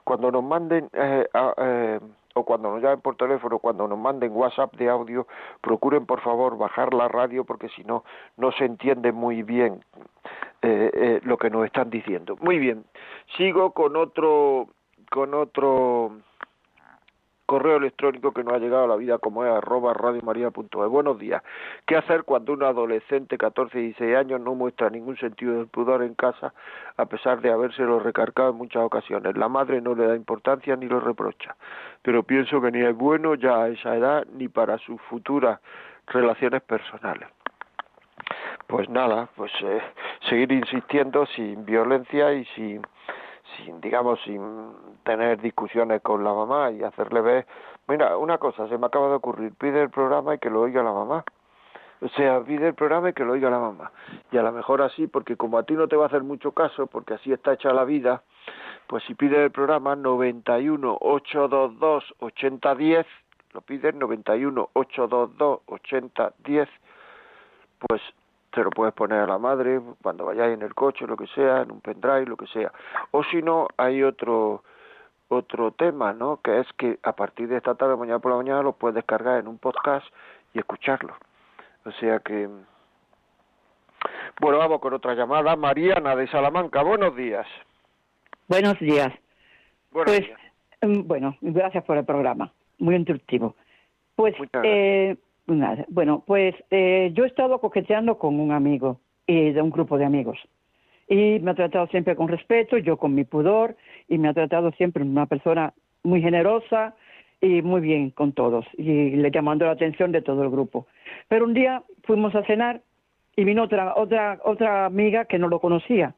[0.04, 1.28] Cuando nos manden, eh,
[1.58, 2.00] eh,
[2.34, 5.26] o cuando nos llamen por teléfono, cuando nos manden WhatsApp de audio,
[5.60, 8.04] procuren por favor bajar la radio, porque si no,
[8.36, 9.84] no se entiende muy bien
[10.62, 12.36] eh, lo que nos están diciendo.
[12.40, 12.84] Muy bien,
[13.36, 14.66] sigo con otro,
[15.16, 16.12] con otro
[17.46, 20.90] correo electrónico que nos ha llegado a la vida como es arroba radiomaria.es.
[20.90, 21.42] Buenos días.
[21.86, 26.02] ¿Qué hacer cuando un adolescente, 14 y 16 años, no muestra ningún sentido del pudor
[26.02, 26.52] en casa
[26.98, 29.38] a pesar de habérselo recargado en muchas ocasiones?
[29.38, 31.56] La madre no le da importancia ni lo reprocha,
[32.02, 35.60] pero pienso que ni es bueno ya a esa edad ni para sus futuras
[36.08, 37.30] relaciones personales.
[38.66, 39.80] Pues nada, pues eh,
[40.28, 42.82] seguir insistiendo sin violencia y sin
[43.56, 44.72] sin digamos sin
[45.04, 47.46] tener discusiones con la mamá y hacerle ver
[47.88, 50.82] mira una cosa se me acaba de ocurrir pide el programa y que lo oiga
[50.82, 51.24] la mamá.
[52.00, 53.90] O sea pide el programa y que lo oiga la mamá.
[54.30, 56.52] Y a lo mejor así porque como a ti no te va a hacer mucho
[56.52, 58.22] caso porque así está hecha la vida
[58.86, 63.06] pues si pide el programa 91 822 8010
[63.52, 66.68] lo pide 91 822 8010
[67.78, 68.02] pues
[68.56, 71.60] se lo puedes poner a la madre cuando vayáis en el coche, lo que sea,
[71.60, 72.72] en un pendrive, lo que sea.
[73.10, 74.62] O si no, hay otro
[75.28, 76.40] otro tema, ¿no?
[76.40, 79.38] Que es que a partir de esta tarde, mañana por la mañana, lo puedes descargar
[79.38, 80.06] en un podcast
[80.54, 81.14] y escucharlo.
[81.84, 82.48] O sea que...
[84.40, 85.56] Bueno, vamos con otra llamada.
[85.56, 87.46] Mariana de Salamanca, buenos días.
[88.48, 89.12] Buenos días.
[89.90, 90.40] Buenos pues, días.
[90.82, 93.56] mm, bueno, gracias por el programa, muy instructivo.
[94.14, 95.16] Pues, eh,
[95.46, 100.04] Bueno, pues eh, yo he estado coqueteando con un amigo y de un grupo de
[100.04, 100.38] amigos.
[101.08, 103.76] Y me ha tratado siempre con respeto, yo con mi pudor,
[104.08, 105.72] y me ha tratado siempre una persona
[106.02, 106.96] muy generosa
[107.40, 110.86] y muy bien con todos, y le llamando la atención de todo el grupo.
[111.28, 112.80] Pero un día fuimos a cenar
[113.36, 116.14] y vino otra, otra, otra amiga que no lo conocía.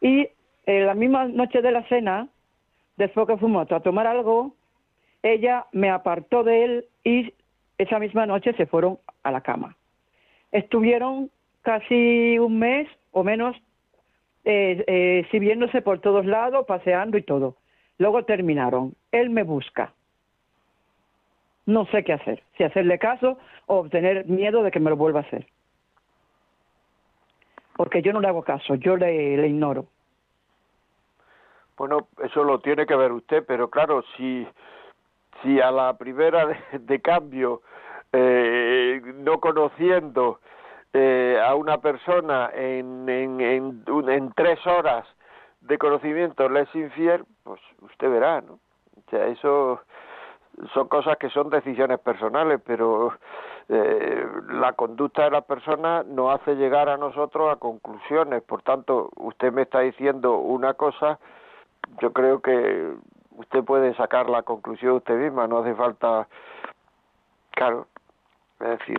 [0.00, 0.28] Y
[0.66, 2.28] en la misma noche de la cena,
[2.96, 4.56] después que fuimos a tomar algo,
[5.22, 7.32] ella me apartó de él y
[7.78, 9.76] esa misma noche se fueron a la cama.
[10.50, 11.30] Estuvieron
[11.62, 13.56] casi un mes o menos
[14.44, 17.56] eh, eh, sirviéndose por todos lados, paseando y todo.
[17.98, 18.94] Luego terminaron.
[19.12, 19.92] Él me busca.
[21.64, 25.20] No sé qué hacer, si hacerle caso o tener miedo de que me lo vuelva
[25.20, 25.46] a hacer.
[27.76, 29.86] Porque yo no le hago caso, yo le, le ignoro.
[31.76, 34.46] Bueno, eso lo tiene que ver usted, pero claro, si
[35.42, 37.62] si a la primera de, cambio,
[38.12, 40.40] eh, no conociendo
[40.92, 45.06] eh, a una persona en, en, en, en, tres horas
[45.60, 48.54] de conocimiento le es infiel, pues usted verá, ¿no?
[48.54, 49.80] O sea, eso
[50.74, 53.12] son cosas que son decisiones personales, pero
[53.68, 58.42] eh, la conducta de la persona nos hace llegar a nosotros a conclusiones.
[58.42, 61.18] Por tanto, usted me está diciendo una cosa,
[62.00, 62.92] yo creo que
[63.36, 66.28] usted puede sacar la conclusión usted misma, no hace falta,
[67.50, 67.86] claro,
[68.60, 68.98] es decir,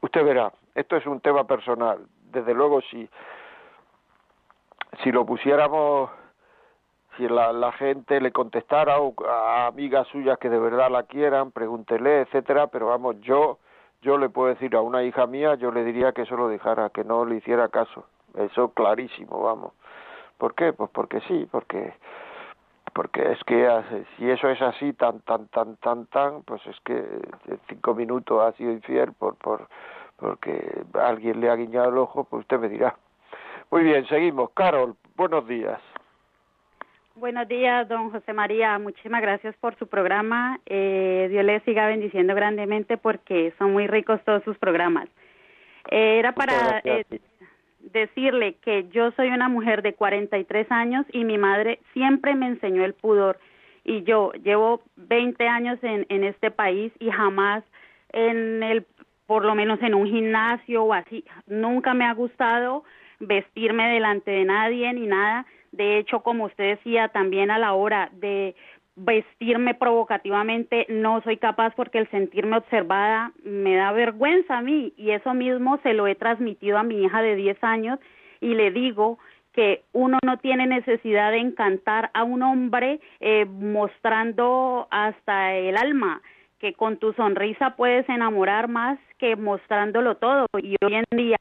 [0.00, 3.08] usted verá, esto es un tema personal, desde luego si,
[5.02, 6.10] si lo pusiéramos,
[7.16, 8.96] si la, la gente le contestara
[9.28, 13.58] a amigas suyas que de verdad la quieran, pregúntele, etcétera, pero vamos, yo,
[14.02, 16.90] yo le puedo decir a una hija mía, yo le diría que eso lo dejara,
[16.90, 18.04] que no le hiciera caso,
[18.36, 19.72] eso clarísimo, vamos.
[20.38, 20.72] ¿Por qué?
[20.72, 21.92] Pues porque sí, porque
[22.92, 23.68] porque es que
[24.16, 28.40] si eso es así tan tan tan tan tan pues es que en cinco minutos
[28.42, 29.68] ha sido infiel por por
[30.16, 32.96] porque alguien le ha guiñado el ojo pues usted me dirá
[33.70, 35.80] muy bien seguimos Carol buenos días
[37.18, 38.78] Buenos días, don José María.
[38.78, 40.60] Muchísimas gracias por su programa.
[40.66, 45.08] Eh, Dios le siga bendiciendo grandemente porque son muy ricos todos sus programas.
[45.90, 47.04] Eh, era para eh,
[47.92, 52.84] decirle que yo soy una mujer de 43 años y mi madre siempre me enseñó
[52.84, 53.38] el pudor.
[53.84, 57.64] Y yo llevo 20 años en, en este país y jamás
[58.12, 58.86] en el
[59.26, 62.84] por lo menos en un gimnasio o así nunca me ha gustado
[63.20, 65.44] vestirme delante de nadie ni nada.
[65.70, 68.56] De hecho como usted decía también a la hora de
[68.98, 75.10] vestirme provocativamente no soy capaz porque el sentirme observada me da vergüenza a mí y
[75.10, 77.98] eso mismo se lo he transmitido a mi hija de 10 años
[78.40, 79.18] y le digo
[79.52, 86.20] que uno no tiene necesidad de encantar a un hombre eh, mostrando hasta el alma,
[86.58, 90.46] que con tu sonrisa puedes enamorar más que mostrándolo todo.
[90.62, 91.38] Y hoy en día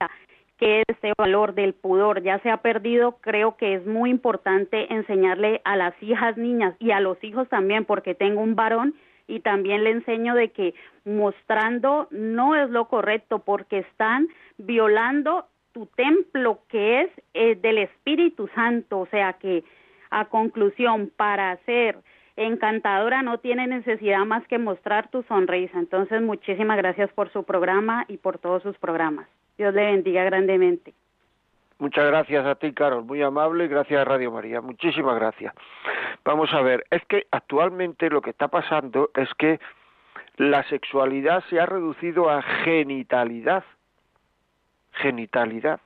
[0.57, 5.61] que este valor del pudor ya se ha perdido, creo que es muy importante enseñarle
[5.63, 8.95] a las hijas niñas y a los hijos también, porque tengo un varón
[9.27, 10.73] y también le enseño de que
[11.05, 14.27] mostrando no es lo correcto porque están
[14.57, 19.63] violando tu templo que es eh, del Espíritu Santo, o sea que
[20.09, 21.97] a conclusión para ser
[22.37, 25.77] encantadora no tiene necesidad más que mostrar tu sonrisa.
[25.77, 29.27] Entonces, muchísimas gracias por su programa y por todos sus programas.
[29.57, 30.93] Dios le bendiga grandemente.
[31.79, 35.53] Muchas gracias a ti, Carol, muy amable, y gracias a Radio María, muchísimas gracias.
[36.25, 39.59] Vamos a ver, es que actualmente lo que está pasando es que
[40.37, 43.63] la sexualidad se ha reducido a genitalidad,
[44.93, 45.79] genitalidad.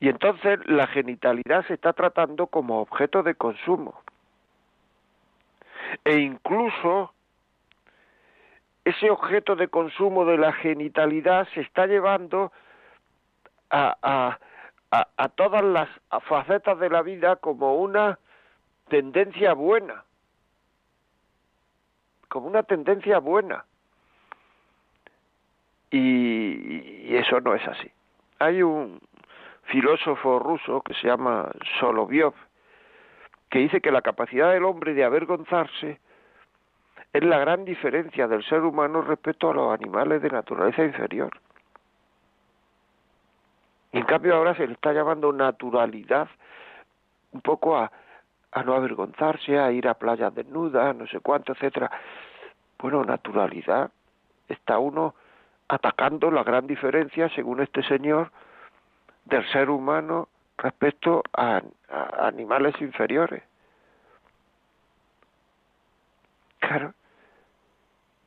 [0.00, 4.00] Y entonces la genitalidad se está tratando como objeto de consumo.
[6.04, 7.12] E incluso
[8.84, 12.52] ese objeto de consumo de la genitalidad se está llevando
[13.70, 14.38] a,
[15.36, 15.88] todas las
[16.22, 18.18] facetas de la vida como una
[18.88, 20.04] tendencia buena,
[22.28, 23.64] como una tendencia buena.
[25.90, 27.90] Y, y, eso no es así.
[28.38, 29.00] Hay un
[29.64, 32.34] filósofo ruso que se llama Solovyov,
[33.50, 36.00] que dice que la capacidad del hombre de avergonzarse
[37.12, 41.30] es la gran diferencia del ser humano respecto a los animales de naturaleza inferior.
[43.92, 46.28] Y en cambio ahora se le está llamando naturalidad
[47.32, 47.90] un poco a,
[48.52, 51.90] a no avergonzarse, a ir a playas desnudas, no sé cuánto, etcétera.
[52.78, 53.90] Bueno, naturalidad.
[54.48, 55.14] Está uno
[55.68, 58.30] atacando la gran diferencia, según este señor,
[59.26, 60.28] del ser humano
[60.58, 61.62] respecto a
[62.18, 63.42] animales inferiores.
[66.58, 66.92] Claro,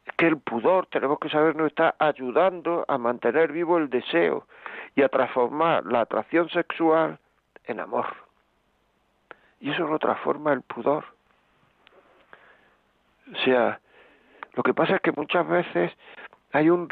[0.05, 4.47] es que el pudor, tenemos que saber, nos está ayudando a mantener vivo el deseo
[4.95, 7.19] y a transformar la atracción sexual
[7.65, 8.07] en amor.
[9.59, 11.05] Y eso lo transforma el pudor.
[13.31, 13.79] O sea,
[14.53, 15.91] lo que pasa es que muchas veces
[16.51, 16.89] hay un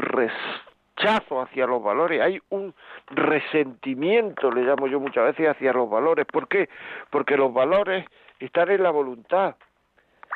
[0.99, 2.73] rechazo hacia los valores, hay un
[3.07, 6.25] resentimiento, le llamo yo muchas veces, hacia los valores.
[6.25, 6.69] ¿Por qué?
[7.09, 8.05] Porque los valores
[8.39, 9.55] están en la voluntad.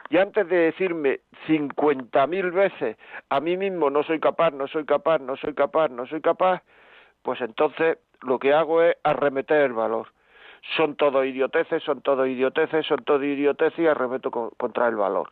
[0.09, 2.97] Y antes de decirme cincuenta mil veces
[3.29, 6.61] a mí mismo no soy capaz, no soy capaz, no soy capaz, no soy capaz,
[7.21, 10.07] pues entonces lo que hago es arremeter el valor.
[10.77, 15.29] Son todo idioteces, son todo idioteces, son todo idioteces y arremeto contra el valor.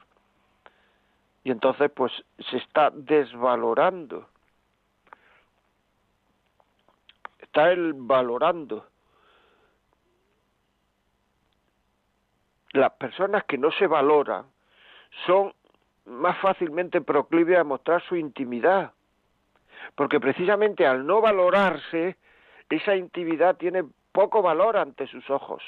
[1.43, 2.11] Y entonces pues
[2.49, 4.27] se está desvalorando.
[7.52, 8.88] Está el valorando.
[12.72, 14.45] Las personas que no se valoran
[15.26, 15.54] son
[16.06, 18.93] más fácilmente proclives a mostrar su intimidad,
[19.95, 22.16] porque precisamente al no valorarse,
[22.70, 23.84] esa intimidad tiene
[24.14, 25.62] poco valor ante sus ojos.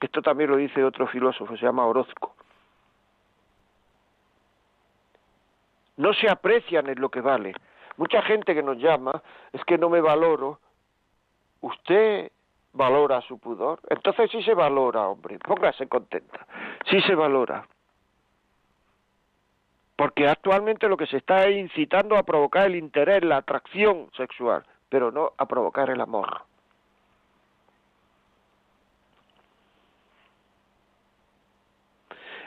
[0.00, 2.34] Esto también lo dice otro filósofo, se llama Orozco.
[5.98, 7.52] No se aprecian en lo que vale.
[7.96, 9.22] Mucha gente que nos llama
[9.52, 10.60] es que no me valoro.
[11.60, 12.30] Usted
[12.72, 13.80] valora su pudor.
[13.88, 16.46] Entonces sí se valora, hombre, póngase contenta.
[16.90, 17.66] Sí se valora.
[19.96, 24.64] Porque actualmente lo que se está es incitando a provocar el interés, la atracción sexual,
[24.88, 26.42] pero no a provocar el amor.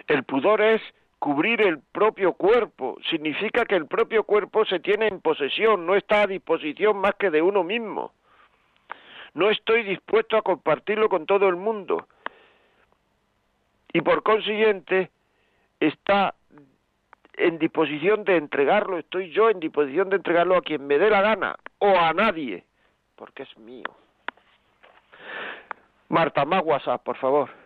[0.08, 0.82] El pudor es
[1.26, 6.22] cubrir el propio cuerpo, significa que el propio cuerpo se tiene en posesión, no está
[6.22, 8.14] a disposición más que de uno mismo
[9.36, 12.08] no estoy dispuesto a compartirlo con todo el mundo.
[13.94, 15.12] Y por consiguiente,
[15.80, 16.34] está
[17.34, 21.22] en disposición de entregarlo, estoy yo en disposición de entregarlo a quien me dé la
[21.22, 22.64] gana o a nadie,
[23.16, 23.84] porque es mío.
[26.08, 27.65] Marta, más WhatsApp, por favor.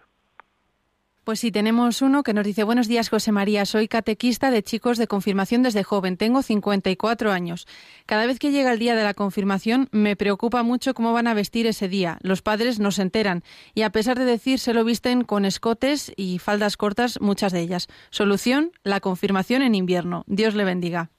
[1.29, 4.97] Pues sí, tenemos uno que nos dice, buenos días José María, soy catequista de chicos
[4.97, 7.67] de confirmación desde joven, tengo 54 años.
[8.07, 11.35] Cada vez que llega el día de la confirmación me preocupa mucho cómo van a
[11.35, 12.17] vestir ese día.
[12.23, 13.43] Los padres no se enteran
[13.75, 17.59] y a pesar de decir se lo visten con escotes y faldas cortas, muchas de
[17.59, 17.89] ellas.
[18.09, 20.23] Solución, la confirmación en invierno.
[20.25, 21.09] Dios le bendiga.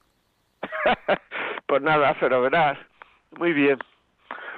[1.69, 2.85] pues nada, fenomenal.
[3.39, 3.79] Muy bien.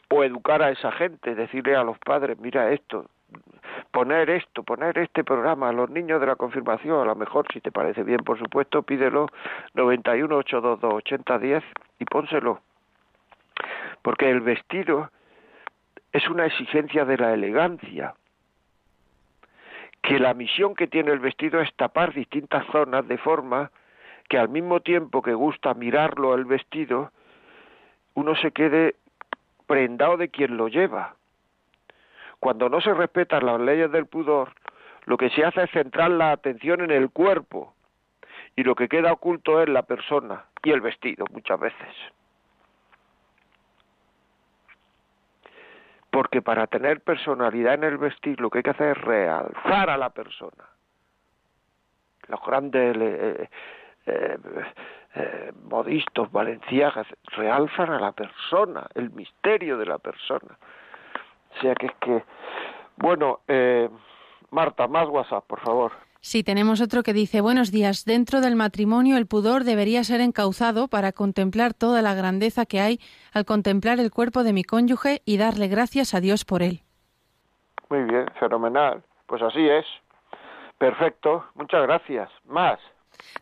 [0.09, 3.11] O educar a esa gente, decirle a los padres, mira esto,
[3.93, 7.61] poner esto, poner este programa a los niños de la confirmación, a lo mejor si
[7.61, 9.29] te parece bien, por supuesto, pídelo
[9.75, 11.65] 91 822 8010
[12.01, 12.61] y pónselo.
[14.03, 15.11] porque el vestido
[16.13, 18.15] es una exigencia de la elegancia,
[20.03, 23.71] que la misión que tiene el vestido es tapar distintas zonas de forma
[24.29, 27.13] que al mismo tiempo que gusta mirarlo el vestido,
[28.15, 28.97] uno se quede
[29.67, 31.15] prendado de quien lo lleva.
[32.43, 34.53] Cuando no se respetan las leyes del pudor,
[35.05, 37.73] lo que se hace es centrar la atención en el cuerpo
[38.57, 41.95] y lo que queda oculto es la persona y el vestido muchas veces.
[46.11, 49.97] Porque para tener personalidad en el vestir lo que hay que hacer es realzar a
[49.97, 50.65] la persona.
[52.27, 53.49] Los grandes eh,
[54.07, 54.39] eh,
[55.15, 60.59] eh, modistos, valenciagas, realzan a la persona, el misterio de la persona.
[61.57, 62.25] O sea que es que,
[62.97, 63.89] bueno, eh,
[64.51, 65.93] Marta, más WhatsApp, por favor.
[66.21, 70.87] Sí, tenemos otro que dice, buenos días, dentro del matrimonio el pudor debería ser encauzado
[70.87, 73.01] para contemplar toda la grandeza que hay
[73.33, 76.83] al contemplar el cuerpo de mi cónyuge y darle gracias a Dios por él.
[77.91, 79.03] Muy bien, fenomenal.
[79.27, 79.85] Pues así es.
[80.79, 82.31] Perfecto, muchas gracias.
[82.47, 82.79] Más.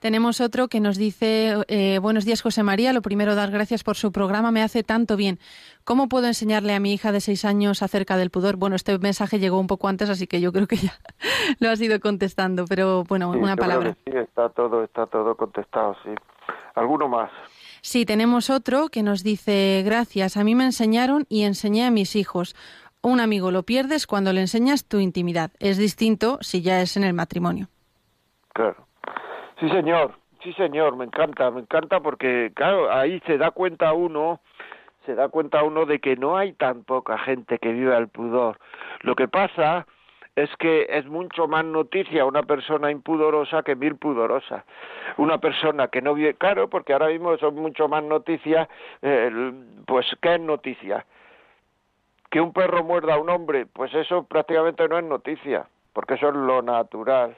[0.01, 3.97] Tenemos otro que nos dice, eh, buenos días José María, lo primero dar gracias por
[3.97, 5.39] su programa, me hace tanto bien.
[5.85, 8.57] ¿Cómo puedo enseñarle a mi hija de seis años acerca del pudor?
[8.57, 10.93] Bueno, este mensaje llegó un poco antes, así que yo creo que ya
[11.59, 13.97] lo has ido contestando, pero bueno, una palabra.
[14.05, 16.11] Sí, está todo, está todo contestado, sí.
[16.75, 17.31] ¿Alguno más?
[17.83, 22.15] Sí, tenemos otro que nos dice, gracias, a mí me enseñaron y enseñé a mis
[22.17, 22.55] hijos.
[23.03, 25.53] Un amigo lo pierdes cuando le enseñas tu intimidad.
[25.59, 27.69] Es distinto si ya es en el matrimonio.
[28.53, 28.87] Claro.
[29.61, 34.41] Sí, señor, sí, señor, me encanta, me encanta porque, claro, ahí se da cuenta uno,
[35.05, 38.59] se da cuenta uno de que no hay tan poca gente que viva el pudor.
[39.03, 39.87] Lo que pasa
[40.35, 44.65] es que es mucho más noticia una persona impudorosa que mil pudorosas.
[45.19, 48.67] Una persona que no vive, claro, porque ahora mismo son mucho más noticias,
[49.03, 49.53] eh,
[49.87, 51.05] pues, ¿qué es noticia?
[52.31, 56.29] Que un perro muerda a un hombre, pues eso prácticamente no es noticia, porque eso
[56.29, 57.37] es lo natural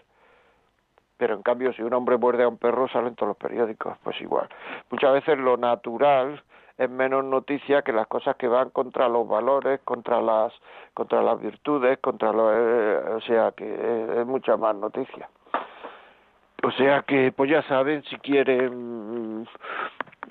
[1.22, 4.20] pero en cambio si un hombre muerde a un perro salen todos los periódicos, pues
[4.20, 4.48] igual.
[4.90, 6.42] Muchas veces lo natural
[6.76, 10.52] es menos noticia que las cosas que van contra los valores, contra las
[10.94, 15.28] contra las virtudes, contra lo, eh, o sea que es, mucha más noticia.
[16.64, 19.46] O sea que pues ya saben si quieren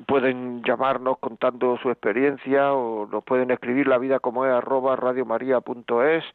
[0.08, 6.26] pueden llamarnos contando su experiencia o nos pueden escribir la vida como es arroba radiomaria.es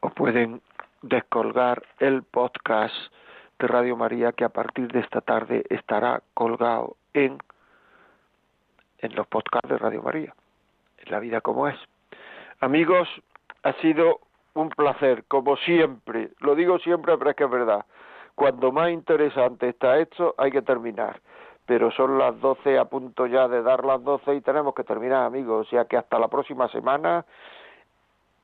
[0.00, 0.62] o pueden
[1.08, 2.94] descolgar el podcast
[3.58, 7.38] de Radio María que a partir de esta tarde estará colgado en,
[8.98, 10.34] en los podcasts de Radio María,
[10.98, 11.76] en la vida como es.
[12.60, 13.08] Amigos,
[13.62, 14.20] ha sido
[14.54, 17.84] un placer, como siempre, lo digo siempre, pero es que es verdad,
[18.34, 21.20] cuando más interesante está hecho, hay que terminar.
[21.64, 25.24] Pero son las doce a punto ya de dar las doce y tenemos que terminar,
[25.24, 25.66] amigos.
[25.66, 27.24] O sea que hasta la próxima semana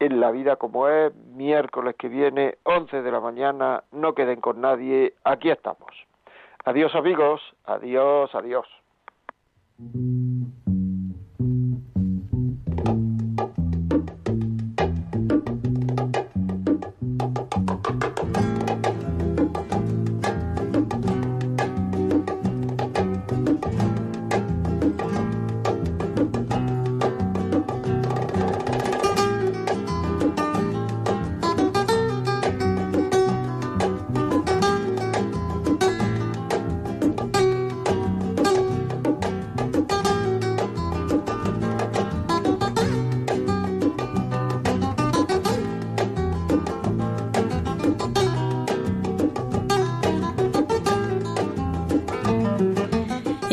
[0.02, 4.60] en la vida como es, miércoles que viene, 11 de la mañana, no queden con
[4.60, 5.90] nadie, aquí estamos.
[6.64, 8.66] Adiós amigos, adiós, adiós.